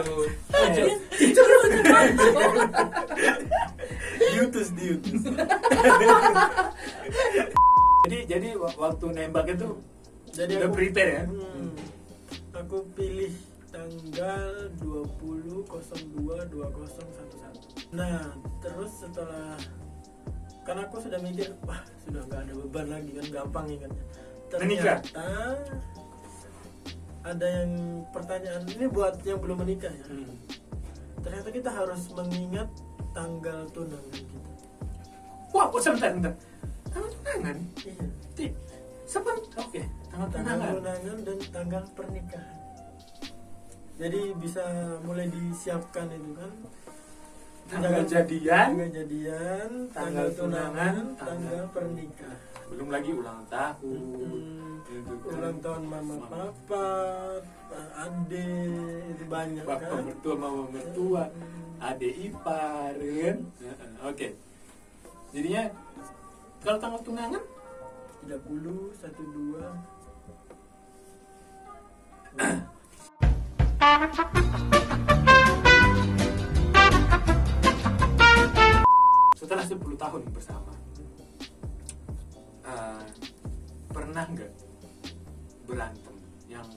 Ojo. 0.52 0.84
diutus 4.22 4.68
diutus 4.72 5.22
Jadi 8.02 8.18
jadi 8.26 8.50
wa- 8.56 8.78
waktu 8.80 9.06
nembak 9.12 9.46
itu 9.50 9.70
jadi 10.32 10.52
udah 10.58 10.70
prepare 10.72 11.12
ya? 11.12 11.24
Hmm, 11.26 11.74
aku 12.54 12.88
pilih 12.94 13.34
tanggal 13.72 14.52
20 14.84 15.64
02 15.64 16.52
2011 16.52 17.96
nah 17.96 18.32
terus 18.60 18.92
setelah 19.00 19.56
karena 20.62 20.86
aku 20.86 21.02
sudah 21.02 21.20
mikir 21.20 21.52
wah 21.64 21.80
sudah 22.04 22.22
nggak 22.28 22.42
ada 22.46 22.54
beban 22.54 22.88
lagi 22.88 23.12
kan 23.16 23.26
gampang 23.32 23.66
ingatnya 23.72 24.04
Menikah? 24.60 25.00
ternyata 25.00 25.28
ada 27.22 27.48
yang 27.48 27.72
pertanyaan 28.12 28.64
ini 28.68 28.86
buat 28.88 29.16
yang 29.24 29.40
belum 29.40 29.64
menikah 29.64 29.90
ya 29.90 30.06
Hmm. 30.06 30.36
ternyata 31.22 31.50
kita 31.50 31.70
harus 31.70 32.02
mengingat 32.12 32.68
tanggal 33.12 33.66
tunangan 33.72 34.12
kita 34.14 34.40
Wah, 35.52 35.68
kok 35.68 35.84
sebentar, 35.84 36.16
sebentar. 36.16 36.32
Tanggal 36.88 37.12
tunangan? 37.12 37.58
iya 37.84 38.50
Sepen, 39.04 39.36
oke. 39.60 39.82
Tanggal 40.08 40.28
tanggal 40.32 40.56
tunangan. 40.56 40.72
tunangan 40.80 41.18
dan 41.28 41.38
tanggal 41.52 41.84
pernikahan 41.92 42.61
jadi 44.02 44.34
bisa 44.42 44.66
mulai 45.06 45.30
disiapkan 45.30 46.10
itu 46.10 46.34
kan 46.34 46.54
Tanggal 47.72 48.04
jadian, 48.04 48.76
tanggal 48.76 48.90
jadian 48.92 49.70
Tanggal 49.96 50.28
tanggal 50.28 50.28
tunangan 50.36 50.96
tanggal 51.16 51.28
tanggal 51.30 51.64
pernikahan 51.72 52.40
belum 52.72 52.88
lagi 52.88 53.12
ulang 53.12 53.44
tahun. 53.52 54.00
Hmm, 54.00 54.80
kan. 54.88 55.04
ulang 55.28 55.60
tahun 55.60 55.84
mama 55.92 56.16
papa 56.32 56.88
ade 58.00 58.48
itu 59.12 59.24
banyak 59.28 59.68
Bapak 59.68 59.92
kan 59.92 60.08
mertua, 60.08 60.34
mama 60.40 60.64
mertua, 60.72 61.24
Hmm. 61.28 61.84
adik 61.84 62.32
ipar, 62.32 62.96
kan? 62.96 63.38
Oke. 64.08 64.40
Jadinya 65.36 65.68
kalau 66.64 66.80
tanggal 66.80 67.04
tunangan 67.04 67.44
30 68.24 68.96
12 68.96 69.68
setelah 79.34 79.66
10 79.66 79.82
tahun 79.98 80.22
bersama 80.30 80.70
eh, 82.62 83.06
pernah 83.90 84.30
nggak 84.30 84.54
berantem 85.66 86.14
yang 86.46 86.70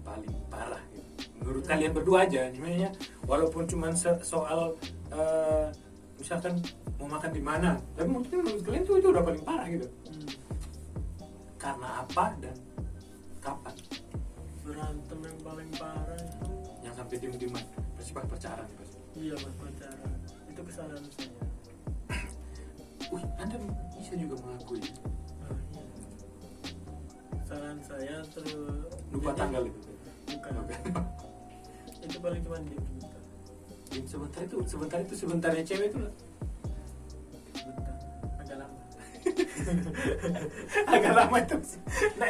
paling 0.00 0.32
parah 0.48 0.80
gitu? 0.96 1.04
menurut 1.44 1.64
kalian 1.68 1.92
berdua 1.92 2.24
aja 2.24 2.48
namanya 2.48 2.96
walaupun 3.28 3.68
cuma 3.68 3.92
soal 4.24 4.72
eh, 5.12 5.68
misalkan 6.16 6.64
mau 6.96 7.12
makan 7.12 7.28
di 7.28 7.44
mana 7.44 7.76
tapi 7.92 8.08
mungkin 8.08 8.40
menurut 8.40 8.64
kalian 8.64 8.88
tuh 8.88 8.96
itu 8.96 9.12
udah 9.12 9.20
paling 9.20 9.44
parah 9.44 9.68
gitu 9.68 9.84
Hmm. 10.12 10.28
karena 11.60 11.88
apa 12.08 12.24
dan 12.40 12.56
kapan 13.44 13.76
berantem 14.64 15.11
paling 15.42 15.68
parah 15.74 16.18
itu. 16.22 16.50
Yang 16.86 16.94
sampai 17.02 17.16
diem-dieman. 17.18 17.64
Bersifat 17.98 18.24
pacaran 18.30 18.66
ya 18.66 18.76
pasti 18.78 18.98
iya 19.18 19.34
mas 19.36 19.54
pacaran. 19.58 20.10
Itu 20.48 20.60
kesalahan 20.62 21.04
saya. 21.10 21.42
Wih 23.12 23.24
anda 23.42 23.56
bisa 23.98 24.14
juga 24.14 24.34
mengakui? 24.40 24.80
Ah, 25.42 25.58
iya. 25.74 25.84
kesalahan 27.42 27.78
saya 27.82 28.16
terus 28.30 28.54
lupa 29.10 29.30
jadi- 29.34 29.40
tanggal 29.42 29.62
itu? 29.66 29.80
Bukan. 30.32 30.52
Oke. 30.62 30.76
itu 32.06 32.18
paling 32.18 32.40
cuma 32.46 32.56
diem 32.62 32.82
sebentar. 32.82 33.20
Diem 33.90 34.06
sebentar 34.06 34.40
itu 34.42 34.56
sebentar 34.66 34.98
itu 35.02 35.14
sebentarnya 35.18 35.62
cewek 35.66 35.86
itu 35.90 35.98
lah. 35.98 36.14
sebentar. 37.54 37.94
Agak 38.42 38.56
lama. 38.62 38.78
Agak 40.94 41.12
lama 41.14 41.36
itu. 41.38 41.56
Nah, 42.18 42.28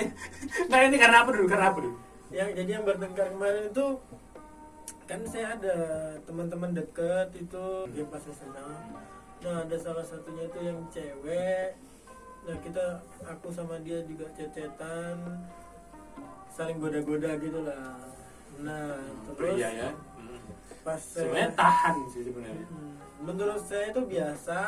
nah 0.68 0.78
ini 0.84 0.96
karena 0.96 1.16
apa 1.24 1.30
dulu? 1.32 1.46
Karena 1.48 1.68
apa 1.72 1.80
dulu 1.80 2.11
yang 2.32 2.50
jadi 2.56 2.70
yang 2.80 2.84
bertengkar 2.88 3.28
kemarin 3.30 3.68
itu 3.68 3.86
kan 5.04 5.20
saya 5.28 5.52
ada 5.60 5.76
teman-teman 6.24 6.72
deket 6.72 7.28
itu 7.36 7.64
dia 7.92 8.04
pas 8.08 8.24
SMA 8.24 8.70
nah 9.42 9.66
ada 9.66 9.76
salah 9.76 10.06
satunya 10.06 10.46
itu 10.46 10.58
yang 10.62 10.78
cewek. 10.88 11.74
Nah 12.46 12.56
kita 12.62 13.02
aku 13.26 13.50
sama 13.50 13.74
dia 13.82 13.98
juga 14.06 14.30
cecetan 14.38 15.18
saling 16.48 16.78
goda-goda 16.78 17.34
gitu 17.42 17.60
lah. 17.66 17.98
Nah 18.62 19.02
terus 19.34 19.58
pria 19.58 19.68
ya? 19.70 19.90
Pas 20.86 20.98
saya- 20.98 21.50
tahan 21.58 21.94
sih 22.10 22.22
sebenarnya. 22.22 22.66
Hmm, 22.70 22.94
menurut 23.22 23.62
saya 23.66 23.90
itu 23.90 24.02
biasa 24.06 24.60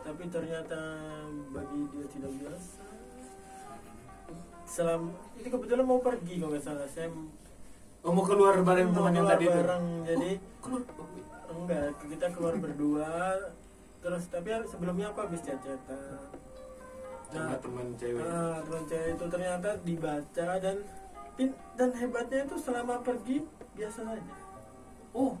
tapi 0.00 0.22
ternyata 0.30 0.80
bagi 1.50 1.80
dia 1.92 2.06
tidak 2.14 2.32
biasa 2.40 2.89
selam. 4.70 5.10
Itu 5.34 5.50
kebetulan 5.50 5.82
mau 5.82 5.98
pergi 5.98 6.38
kalau 6.38 6.54
nggak 6.54 6.62
salah. 6.62 6.86
Saya 6.86 7.10
oh 8.06 8.12
mau 8.14 8.22
keluar 8.22 8.54
bareng 8.62 8.94
mau 8.94 8.96
teman 9.02 9.12
yang 9.18 9.26
tadi 9.26 9.44
itu? 9.44 9.58
bareng. 9.58 9.84
Jadi 10.06 10.30
Oh, 10.38 10.62
keluar? 10.62 10.82
Oh, 10.94 11.06
wait. 11.10 11.26
enggak 11.50 11.86
kita 12.06 12.26
keluar 12.30 12.54
berdua. 12.54 13.10
Terus 14.00 14.24
tapi 14.30 14.48
sebelumnya 14.70 15.10
aku 15.10 15.18
habis 15.26 15.42
sama 15.42 16.40
nah 17.30 17.54
teman 17.62 17.94
cewek. 17.94 18.26
ah, 18.26 18.58
teman 18.58 18.82
cewek 18.90 19.08
itu 19.14 19.24
ternyata 19.30 19.68
dibaca 19.86 20.48
dan 20.58 20.76
dan 21.78 21.90
hebatnya 21.94 22.42
itu 22.42 22.56
selama 22.58 22.98
pergi 23.06 23.46
biasa 23.78 24.02
saja 24.02 24.34
oh. 25.14 25.38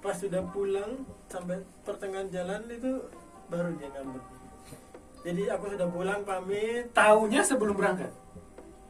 Pas 0.00 0.16
sudah 0.16 0.40
pulang 0.48 1.04
sampai 1.28 1.60
pertengahan 1.84 2.32
jalan 2.32 2.62
itu 2.72 3.04
baru 3.52 3.74
dia 3.74 3.90
ngambek. 3.90 4.24
Jadi 5.26 5.42
aku 5.50 5.64
sudah 5.76 5.88
pulang 5.90 6.20
pamit. 6.22 6.88
Taunya 6.94 7.42
sebelum 7.42 7.74
berangkat 7.74 8.12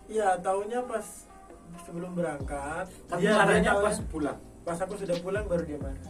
iya 0.06 0.38
tahunya 0.38 0.80
pas 0.86 1.06
sebelum 1.86 2.10
berangkat. 2.14 2.86
Tapi 3.10 3.20
dia- 3.22 3.36
marahnya 3.36 3.72
pas 3.78 3.96
pulang? 4.10 4.38
Pas 4.62 4.78
aku 4.82 4.94
sudah 4.98 5.16
pulang 5.22 5.44
baru 5.46 5.62
dia 5.66 5.78
marah. 5.78 6.02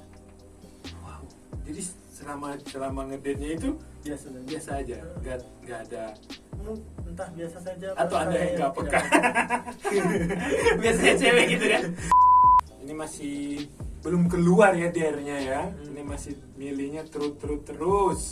Wow. 1.05 1.23
Jadi 1.69 1.81
selama 2.13 2.57
selama 2.65 3.01
ngedate 3.13 3.47
itu 3.61 3.71
biasa 4.01 4.27
saja. 4.33 4.47
biasa 4.49 4.71
aja? 4.81 4.97
Nggak 5.21 5.39
nggak 5.65 5.81
ada? 5.91 6.05
Entah 7.07 7.29
biasa 7.31 7.59
saja 7.63 7.87
atau 7.95 8.17
ada 8.17 8.35
yang 8.35 8.57
nggak 8.57 8.71
tidak 8.73 8.73
peka? 8.75 9.01
biasanya 10.83 11.15
cewek 11.21 11.47
gitu 11.57 11.67
kan? 11.69 11.83
Ini 12.87 12.93
masih 12.97 13.37
belum 14.01 14.31
keluar 14.31 14.73
ya 14.73 14.89
dernya 14.95 15.37
ya. 15.37 15.61
Hmm. 15.69 15.91
ini 15.93 16.03
masih 16.07 16.33
milihnya 16.57 17.03
terus 17.07 17.37
terus. 17.37 17.61
Terus 17.67 18.23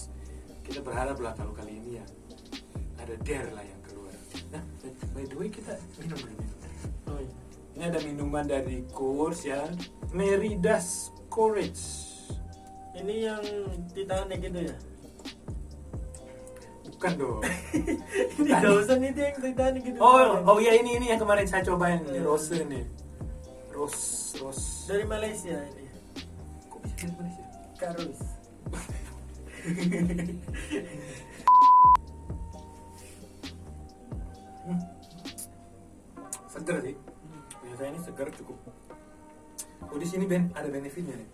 kita 0.65 0.81
berharap 0.81 1.21
lah 1.21 1.37
kalau 1.37 1.53
kali 1.53 1.77
ini 1.77 2.01
ya 2.01 2.05
ada 2.97 3.15
der 3.21 3.53
lah 3.53 3.61
keluar 3.61 3.74
nah 4.51 4.63
by 5.13 5.25
the 5.25 5.37
way 5.37 5.49
kita 5.49 5.79
minum 5.99 6.19
dulu 6.19 6.35
minum. 6.35 6.59
oh, 7.09 7.19
iya. 7.19 7.33
ini 7.75 7.83
ada 7.85 7.99
minuman 8.03 8.45
dari 8.45 8.83
Coors 8.91 9.43
ya. 9.43 9.63
Meridas 10.11 11.11
Courage. 11.27 12.07
Ini 12.95 13.15
yang 13.27 13.43
Titanic 13.91 14.39
gitu 14.41 14.71
ya? 14.71 14.77
Bukan 16.95 17.13
dong. 17.19 17.43
Ini 18.39 18.51
Dawson 18.63 19.03
itu 19.03 19.19
yang 19.19 19.37
Titanic 19.43 19.83
gitu. 19.83 19.99
Oh 19.99 20.39
oh 20.47 20.59
ya 20.63 20.79
ini 20.79 20.95
ini 20.95 21.11
yang 21.11 21.19
kemarin 21.19 21.43
saya 21.43 21.67
cobain. 21.67 22.07
Ini 22.07 22.23
Hmm. 22.23 22.29
rose 22.31 22.55
nih 22.55 22.87
rose 23.75 24.39
rose. 24.39 24.87
Dari 24.87 25.03
Malaysia 25.03 25.59
ini. 25.59 25.91
Kok 26.71 26.79
bisa 26.87 26.95
dari 27.03 27.13
Malaysia? 27.19 27.45
Karus 27.75 28.21
seger 36.49 36.77
sih. 36.81 36.97
Ternyata 37.61 37.83
ini 37.85 37.99
segar 38.01 38.29
cukup. 38.33 38.59
Oh 39.85 39.99
di 39.99 40.07
sini 40.09 40.25
ben 40.25 40.49
ada 40.55 40.69
benefitnya 40.71 41.19
nih. 41.19 41.31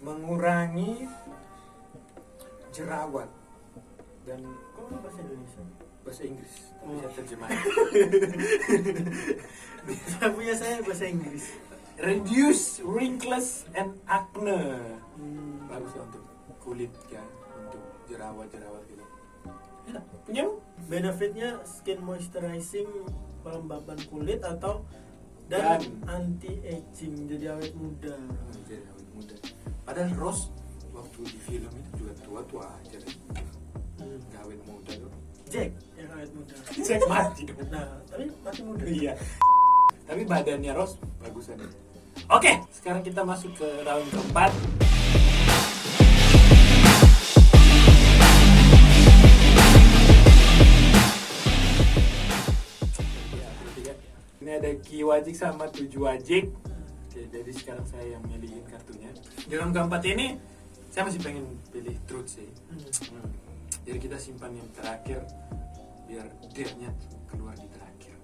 Mengurangi 0.00 1.08
jerawat. 2.70 3.28
Dan 4.26 4.42
kok 4.74 4.90
bahasa 4.90 5.20
Indonesia? 5.22 5.62
Bahasa 6.02 6.22
Inggris. 6.22 6.54
Tapi 6.76 6.86
Oh. 6.86 6.98
saya 6.98 7.10
terjemah. 7.18 7.48
Punya 10.36 10.54
saya 10.54 10.76
bahasa 10.82 11.04
Inggris. 11.06 11.44
Reduce 11.96 12.84
wrinkles 12.84 13.64
and 13.72 13.96
acne. 14.06 14.82
Hmm. 15.16 15.64
bagus 15.66 15.96
ya 15.96 16.02
untuk 16.04 16.24
kulit 16.60 16.92
ya 17.08 17.24
untuk 17.56 17.80
jerawat-jerawat 18.06 18.82
gitu. 18.86 18.95
Punya 20.22 20.44
benefitnya 20.86 21.62
skin 21.62 22.02
moisturizing 22.02 22.88
pelembaban 23.40 23.98
kulit 24.06 24.42
atau 24.42 24.82
dan, 25.46 25.78
Dan- 25.78 26.02
anti 26.10 26.58
aging 26.60 27.30
jadi 27.30 27.54
awet 27.54 27.70
muda 27.72 28.18
jerawat 28.66 29.06
muda. 29.14 29.34
Padahal 29.86 30.10
Rose 30.18 30.50
waktu 30.90 31.22
di 31.22 31.38
film 31.38 31.70
itu 31.70 31.90
juga 31.96 32.12
tua-tua 32.20 32.66
aja 32.66 32.98
deh. 32.98 33.14
Hmm. 34.02 34.18
Nggak 34.26 34.40
awet 34.42 34.60
muda 34.66 34.92
tuh. 34.98 35.12
Jack 35.46 35.70
yang 35.94 36.10
awet 36.10 36.30
muda 36.34 36.54
Cek 36.86 37.00
mati 37.06 37.42
dong. 37.46 37.58
nah 37.70 37.86
tapi 38.10 38.26
masih 38.42 38.62
muda 38.66 38.82
Iya. 38.82 39.14
Tapi 40.02 40.22
badannya 40.22 40.72
Rose 40.74 40.98
bagusan. 41.18 41.62
Oke, 42.26 42.50
sekarang 42.74 43.06
kita 43.06 43.22
masuk 43.22 43.54
ke 43.54 43.68
round 43.86 44.06
keempat. 44.10 44.50
Ini 54.56 54.64
ada 54.64 54.72
Ki 54.80 55.04
Wajik 55.04 55.36
sama 55.36 55.68
Tujuh 55.68 56.08
Wajik. 56.08 56.48
Oke, 56.48 57.28
jadi 57.28 57.52
sekarang 57.52 57.84
saya 57.92 58.16
yang 58.16 58.24
milihin 58.24 58.64
kartunya. 58.64 59.12
Di 59.44 59.52
round 59.52 59.76
keempat 59.76 60.00
ini, 60.08 60.40
saya 60.88 61.04
masih 61.04 61.20
pengen 61.20 61.60
pilih 61.68 61.92
truth 62.08 62.40
sih. 62.40 62.48
Hmm. 62.72 62.80
Hmm. 62.80 63.28
Jadi 63.84 63.98
kita 64.00 64.16
simpan 64.16 64.56
yang 64.56 64.64
terakhir 64.72 65.28
biar 66.08 66.24
dare-nya 66.56 66.88
keluar 67.28 67.52
di 67.52 67.68
terakhir. 67.68 68.16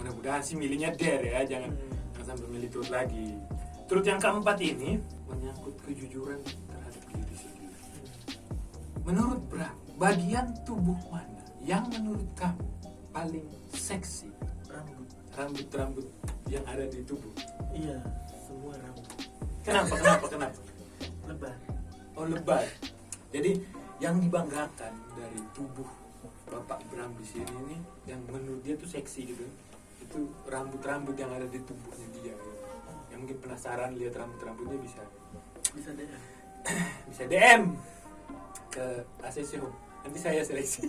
Mudah-mudahan 0.00 0.40
sih 0.40 0.56
milihnya 0.56 0.96
dare 0.96 1.28
ya, 1.28 1.44
jangan 1.44 1.76
Hmm. 1.76 1.92
jangan 2.16 2.26
sampai 2.32 2.48
milih 2.48 2.68
truth 2.72 2.88
lagi. 2.88 3.36
Truth 3.84 4.08
yang 4.08 4.20
keempat 4.24 4.56
ini 4.64 4.96
menyangkut 5.28 5.76
kejujuran 5.84 6.40
terhadap 6.40 7.04
diri 7.12 7.36
sendiri. 7.36 7.76
Menurut 9.04 9.44
Bram, 9.44 9.76
bagian 10.00 10.56
tubuh 10.64 10.96
mana 11.12 11.44
yang 11.60 11.84
menurut 11.92 12.24
kamu 12.32 12.64
paling 13.12 13.44
seksi? 13.76 14.32
Rambut 15.38 15.70
Rambut-rambut 15.70 16.06
yang 16.50 16.64
ada 16.66 16.82
di 16.90 17.00
tubuh. 17.06 17.30
iya 17.70 18.02
semua 18.42 18.74
rambut 18.74 19.06
Kenapa? 19.62 19.94
Kenapa? 19.94 20.26
Kenapa? 20.26 20.58
lebar 21.28 21.54
Oh 22.18 22.26
lebar. 22.26 22.66
Jadi 23.30 23.62
yang 24.02 24.18
dibanggakan 24.18 24.90
dari 25.14 25.38
tubuh 25.54 25.86
Bapak 26.48 26.82
Bram 26.90 27.12
di 27.20 27.26
sini 27.28 27.46
nih, 27.46 27.80
yang 28.10 28.20
menurut 28.26 28.64
dia 28.64 28.74
tuh 28.74 28.88
seksi 28.88 29.28
gitu, 29.30 29.44
itu 30.02 30.18
rambut-rambut 30.48 31.14
yang 31.14 31.30
ada 31.30 31.44
di 31.46 31.60
tubuhnya 31.62 32.08
dia. 32.18 32.32
Gitu. 32.34 32.58
Yang 33.12 33.18
mungkin 33.22 33.38
penasaran 33.44 33.94
lihat 33.94 34.16
rambut-rambutnya 34.16 34.80
bisa 34.82 35.02
bisa 35.76 35.92
deh 35.92 36.08
bisa 37.12 37.22
DM 37.28 37.76
ke 38.72 39.04
ACC 39.22 39.60
Home. 39.62 39.76
Nanti 40.02 40.18
saya 40.18 40.42
seleksi. 40.42 40.88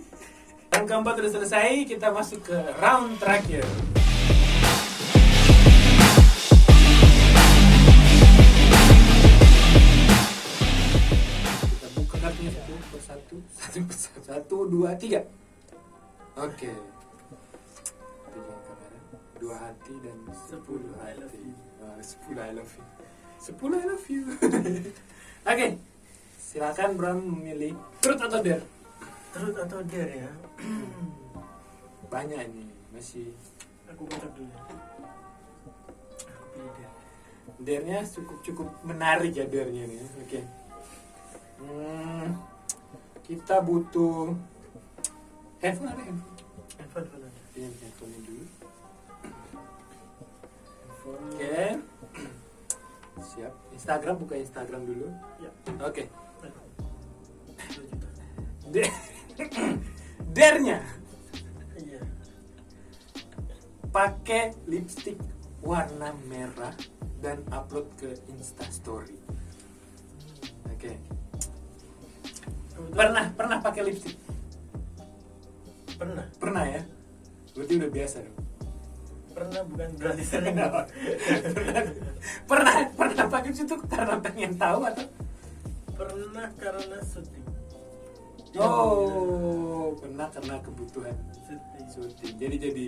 Round 0.71 0.87
keempat 0.87 1.13
sudah 1.19 1.31
selesai, 1.35 1.83
kita 1.83 2.07
masuk 2.15 2.41
ke 2.47 2.57
round 2.79 3.19
terakhir. 3.19 3.67
Satu 14.23 14.67
dua, 14.67 14.95
tiga. 14.99 15.23
Oke. 16.35 16.71
Tiga 18.31 18.55
kamera, 18.63 18.99
dua 19.39 19.55
hati 19.59 19.93
dan 20.03 20.19
sepuluh 20.47 20.93
I 21.03 21.13
love 21.19 21.35
you. 21.35 21.53
Sepuluh 21.99 22.41
I 22.43 22.51
love 22.55 22.71
you. 22.71 22.83
Sepuluh 23.39 23.77
I 23.79 23.85
love 23.87 24.05
you. 24.07 24.23
Oke, 25.47 25.67
silakan 26.37 26.99
Bram 26.99 27.19
memilih 27.23 27.73
truth 28.03 28.19
atau 28.19 28.39
dare. 28.43 28.63
terus 29.29 29.53
atau 29.61 29.85
dare 29.85 30.25
ya 30.25 30.31
Banyak 32.13 32.41
ini, 32.49 32.65
masih 32.89 33.29
aku 33.85 34.09
kocok 34.09 34.31
dulu 34.33 34.49
aku 34.57 34.73
pilih 36.57 36.73
dare 36.73 36.89
dare-nya 37.59 37.99
cukup 38.07 38.37
cukup 38.41 38.67
menarik 38.81 39.35
ya 39.35 39.45
dare-nya 39.45 39.85
nih. 39.85 39.99
Oke. 40.25 40.39
Hmm, 41.59 42.33
kita 43.29 43.61
butuh 43.61 44.33
handphone 45.61 45.87
ada 45.87 46.01
handphone. 46.01 46.37
handphone 46.81 47.05
aja 47.21 47.41
Pinjam 47.53 47.73
handphone 47.77 48.11
dulu. 48.19 48.43
handphone 50.81 51.21
Oke. 51.29 51.61
Siap. 53.19 53.53
Instagram 53.71 54.15
buka 54.17 54.35
Instagram 54.35 54.81
dulu. 54.83 55.07
ya 55.37 55.51
Oke. 55.79 56.09
dua 57.69 57.83
juta 57.85 58.07
De- 58.73 58.95
Dare-nya 60.29 60.79
iya 61.77 62.01
pakai 63.89 64.53
lipstick 64.65 65.17
warna 65.59 66.13
merah 66.25 66.73
dan 67.19 67.43
upload 67.51 67.89
ke 67.99 68.15
Instastory. 68.31 69.17
Oke. 70.71 70.95
Kebetulan- 72.79 72.95
Pernah 72.95 73.25
pernah 73.35 73.57
pakai 73.59 73.81
lipstick? 73.83 74.15
pernah 75.99 76.23
Pernah 76.39 76.63
ya? 76.63 76.81
Berarti 77.51 77.73
udah 77.75 77.91
biasa 77.91 78.17
dong. 78.23 78.37
pernah 79.29 79.61
bukan 79.63 79.89
berarti 79.99 80.23
sering 80.25 80.51
pernah, 80.51 81.83
pernah 82.43 82.75
pernah 82.91 83.25
pakai 83.31 83.51
itu 83.55 83.75
karena 83.87 84.15
pengen 84.19 84.51
tahu 84.59 84.79
atau? 84.83 85.07
pernah 85.95 86.47
karena 86.59 86.97
syuting 87.03 87.45
Oh, 88.57 89.93
pernah 89.95 90.27
karena 90.27 90.57
kebutuhan 90.59 91.15
syuting 91.45 91.87
syuting. 91.87 92.33
Jadi 92.35 92.55
jadi 92.57 92.85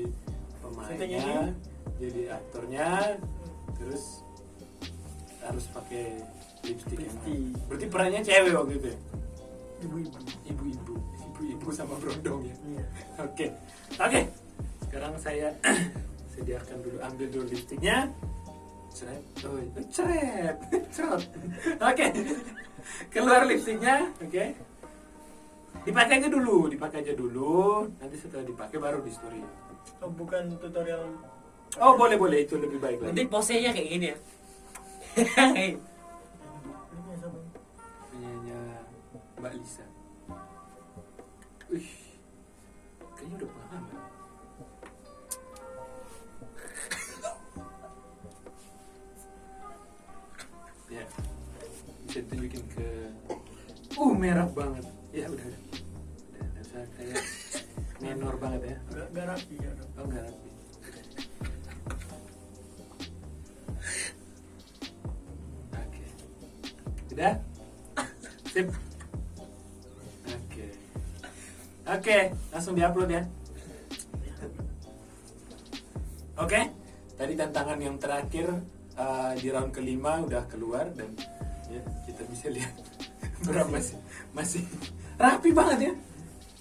pemainnya, 0.60 1.54
jadi 2.02 2.22
aktornya, 2.34 2.90
terus 3.78 4.26
harus 5.46 5.66
pakai 5.70 6.20
lipstick 6.66 6.98
Lipstick. 7.00 7.54
Berarti 7.70 7.86
perannya 7.88 8.22
cewek 8.26 8.54
waktu 8.58 8.74
itu 8.76 8.88
ya? 8.90 8.98
Ibu-ibu 9.82 10.18
Ibu-ibu, 10.46 10.94
ibu-ibu 11.28 11.68
sama 11.72 11.96
berondong 11.98 12.46
ya. 12.46 12.56
iya 12.68 12.84
Oke, 13.20 13.46
oke. 13.96 14.22
Sekarang 14.86 15.14
saya 15.18 15.48
sediakan 16.34 16.78
dulu, 16.82 16.98
ambil 17.02 17.28
dulu 17.30 17.46
lipstiknya. 17.48 18.10
Ceret, 18.92 19.24
oh, 19.48 19.56
ceret, 19.88 20.58
cerot. 20.94 21.24
Oke, 21.80 22.06
keluar 23.08 23.48
lipstiknya, 23.48 24.12
oke. 24.20 24.46
Dipakai 25.82 26.20
aja 26.20 26.28
dulu, 26.28 26.68
dipakai 26.68 27.00
aja 27.02 27.14
dulu. 27.16 27.88
Nanti 27.98 28.16
setelah 28.20 28.44
dipakai 28.44 28.78
baru 28.78 29.00
di 29.02 29.10
story. 29.10 29.40
oh 30.02 30.12
bukan 30.12 30.54
tutorial 30.60 31.08
Oh 31.80 31.96
boleh 31.96 32.20
boleh 32.20 32.44
itu 32.44 32.60
lebih 32.60 32.78
baik 32.78 33.00
Nanti 33.00 33.24
lagi. 33.24 33.32
posenya 33.32 33.72
kayak 33.72 33.90
gini 33.90 34.06
ya. 34.12 34.18
Mbak 39.42 39.58
Lisa. 39.58 39.82
Wih, 41.74 41.90
kayaknya 43.18 43.42
udah 43.42 43.50
paham 43.58 43.84
ya. 43.90 43.98
ya, 51.02 51.10
bisa 52.06 52.22
tunjukin 52.30 52.62
ke. 52.70 53.10
Uh 53.98 54.14
merah 54.14 54.46
banget. 54.54 54.86
Ya 55.10 55.26
udah. 55.26 55.42
Udah, 55.42 56.46
udah 56.62 56.86
kayak 56.94 57.26
menor 57.98 58.38
banget 58.38 58.78
ya. 58.78 58.78
Gak 59.10 59.26
rapi 59.26 59.58
ya 59.58 59.71
langsung 72.72 72.80
diupload 72.80 73.12
ya. 73.12 73.24
Oke. 76.40 76.62
Tadi 77.20 77.34
tantangan 77.38 77.78
yang 77.78 77.96
terakhir 78.00 78.48
uh, 78.98 79.36
di 79.38 79.48
round 79.52 79.76
kelima 79.76 80.24
udah 80.24 80.48
keluar 80.50 80.90
dan 80.96 81.14
ya 81.70 81.84
kita 82.08 82.26
bisa 82.32 82.48
lihat 82.50 82.74
berapa 83.46 83.70
masih 83.70 84.00
masih 84.32 84.64
rapi 85.20 85.52
banget 85.52 85.92
ya. 85.92 85.94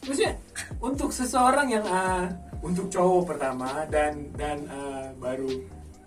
Maksudnya 0.05 0.35
untuk 0.83 1.15
seseorang 1.15 1.71
yang 1.71 1.87
uh, 1.87 2.27
untuk 2.61 2.93
cowok 2.93 3.37
pertama 3.37 3.89
dan 3.89 4.35
dan 4.37 4.67
uh, 4.69 5.15
baru 5.17 5.49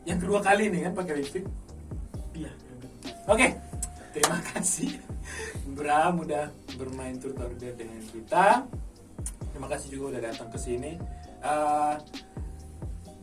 yang 0.05 0.19
kedua 0.19 0.43
kali 0.43 0.69
nih 0.69 0.91
kan 0.91 0.93
pakai 0.93 1.13
lipstick. 1.23 1.47
iya. 2.35 2.51
Oke, 3.25 3.55
terima 4.11 4.37
kasih 4.51 4.99
Bram 5.73 6.21
udah 6.21 6.51
bermain 6.77 7.17
tur 7.17 7.33
order 7.39 7.73
dengan 7.73 8.03
kita. 8.11 8.67
Terima 9.53 9.67
kasih 9.69 9.87
juga 9.93 10.17
udah 10.17 10.21
datang 10.33 10.49
ke 10.49 10.57
sini. 10.57 10.97
Uh, 11.45 11.95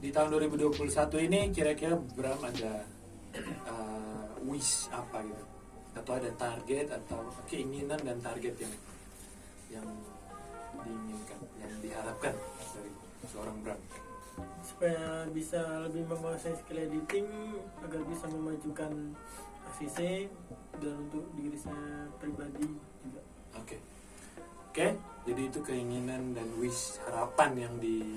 di 0.01 0.09
tahun 0.09 0.33
2021 0.33 0.79
ini 1.27 1.41
kira-kira 1.53 1.99
Bram 2.17 2.41
ada 2.41 2.87
uh, 3.69 4.33
wish 4.49 4.89
apa 4.95 5.21
gitu? 5.27 5.45
atau 5.91 6.13
ada 6.17 6.31
target 6.39 6.87
atau 6.95 7.27
keinginan 7.51 7.99
dan 8.01 8.17
target 8.23 8.55
yang 8.63 8.75
yang 9.71 9.89
diinginkan 10.87 11.41
yang 11.59 11.73
diharapkan 11.83 12.35
dari 12.79 12.93
seorang 13.27 13.57
Bram 13.61 13.81
supaya 14.65 15.29
bisa 15.35 15.61
lebih 15.85 16.09
menguasai 16.09 16.57
skill 16.57 16.81
editing 16.81 17.29
agar 17.85 18.01
bisa 18.07 18.25
memajukan 18.33 19.13
ACC 19.69 20.31
dan 20.81 20.95
untuk 21.11 21.27
diri 21.37 21.59
saya 21.59 22.09
pribadi 22.17 22.65
juga 23.05 23.21
oke 23.59 23.77
oke 24.71 24.87
jadi 25.21 25.43
itu 25.45 25.61
keinginan 25.61 26.33
dan 26.33 26.49
wish 26.57 26.97
harapan 27.05 27.69
yang 27.69 27.75
di, 27.77 28.17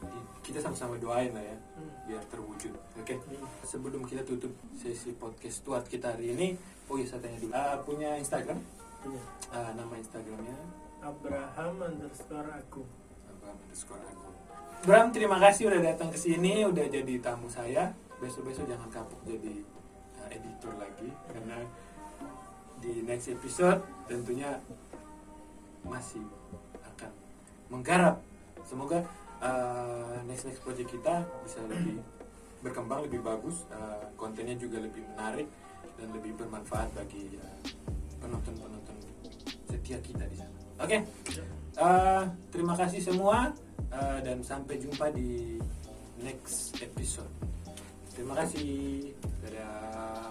di- 0.00 0.26
kita 0.40 0.60
sama-sama 0.60 0.94
doain 0.96 1.32
lah 1.32 1.42
ya 1.42 1.56
Hmm. 1.80 1.88
biar 2.04 2.20
terwujud. 2.28 2.76
Oke 3.00 3.16
sebelum 3.64 4.04
kita 4.04 4.20
tutup 4.20 4.52
sesi 4.76 5.16
podcast 5.16 5.64
tuat 5.64 5.84
kita 5.86 6.12
hari 6.12 6.36
ini 6.36 6.48
oh 6.86 7.00
iya 7.00 7.08
saya 7.08 7.24
tanya 7.24 7.40
dulu. 7.40 7.52
Ah, 7.52 7.80
punya 7.80 8.20
Instagram? 8.20 8.60
Punya. 9.00 9.22
Ah, 9.48 9.72
nama 9.72 9.96
Instagramnya? 9.96 10.52
Abraham 11.00 11.74
underscore 11.80 12.52
aku 12.52 12.84
Abang 13.24 13.56
underscore 13.56 14.04
aku. 14.04 14.28
Bram 14.84 15.08
terima 15.08 15.40
kasih 15.40 15.72
udah 15.72 15.80
datang 15.80 16.12
ke 16.12 16.18
sini 16.18 16.68
udah 16.68 16.84
jadi 16.84 17.14
tamu 17.20 17.48
saya. 17.48 17.96
Besok 18.20 18.52
besok 18.52 18.68
jangan 18.68 18.92
kapok 18.92 19.24
jadi 19.24 19.64
uh, 20.20 20.28
editor 20.28 20.76
lagi 20.76 21.08
karena 21.32 21.64
di 22.76 23.00
next 23.00 23.32
episode 23.32 23.80
tentunya 24.04 24.60
masih 25.84 26.24
akan 26.84 27.10
menggarap 27.72 28.20
semoga 28.66 29.04
uh, 29.40 30.20
next 30.28 30.46
next 30.48 30.60
project 30.60 30.90
kita 30.92 31.24
bisa 31.44 31.60
lebih 31.66 32.02
berkembang 32.64 33.04
lebih 33.08 33.24
bagus 33.24 33.64
uh, 33.72 34.04
kontennya 34.20 34.56
juga 34.56 34.80
lebih 34.84 35.00
menarik 35.16 35.48
dan 35.96 36.08
lebih 36.12 36.36
bermanfaat 36.36 36.92
bagi 36.92 37.40
uh, 37.40 37.58
penonton-penonton 38.20 38.96
setia 39.68 39.98
kita 40.04 40.24
di 40.28 40.36
sana 40.36 40.56
oke 40.80 40.98
Uh, 41.80 42.28
terima 42.52 42.76
kasih 42.76 43.00
semua 43.00 43.56
uh, 43.88 44.18
dan 44.20 44.44
sampai 44.44 44.76
jumpa 44.76 45.08
di 45.16 45.56
next 46.20 46.76
episode. 46.84 47.32
Terima 48.12 48.36
kasih. 48.36 49.16
Dadah. 49.40 50.29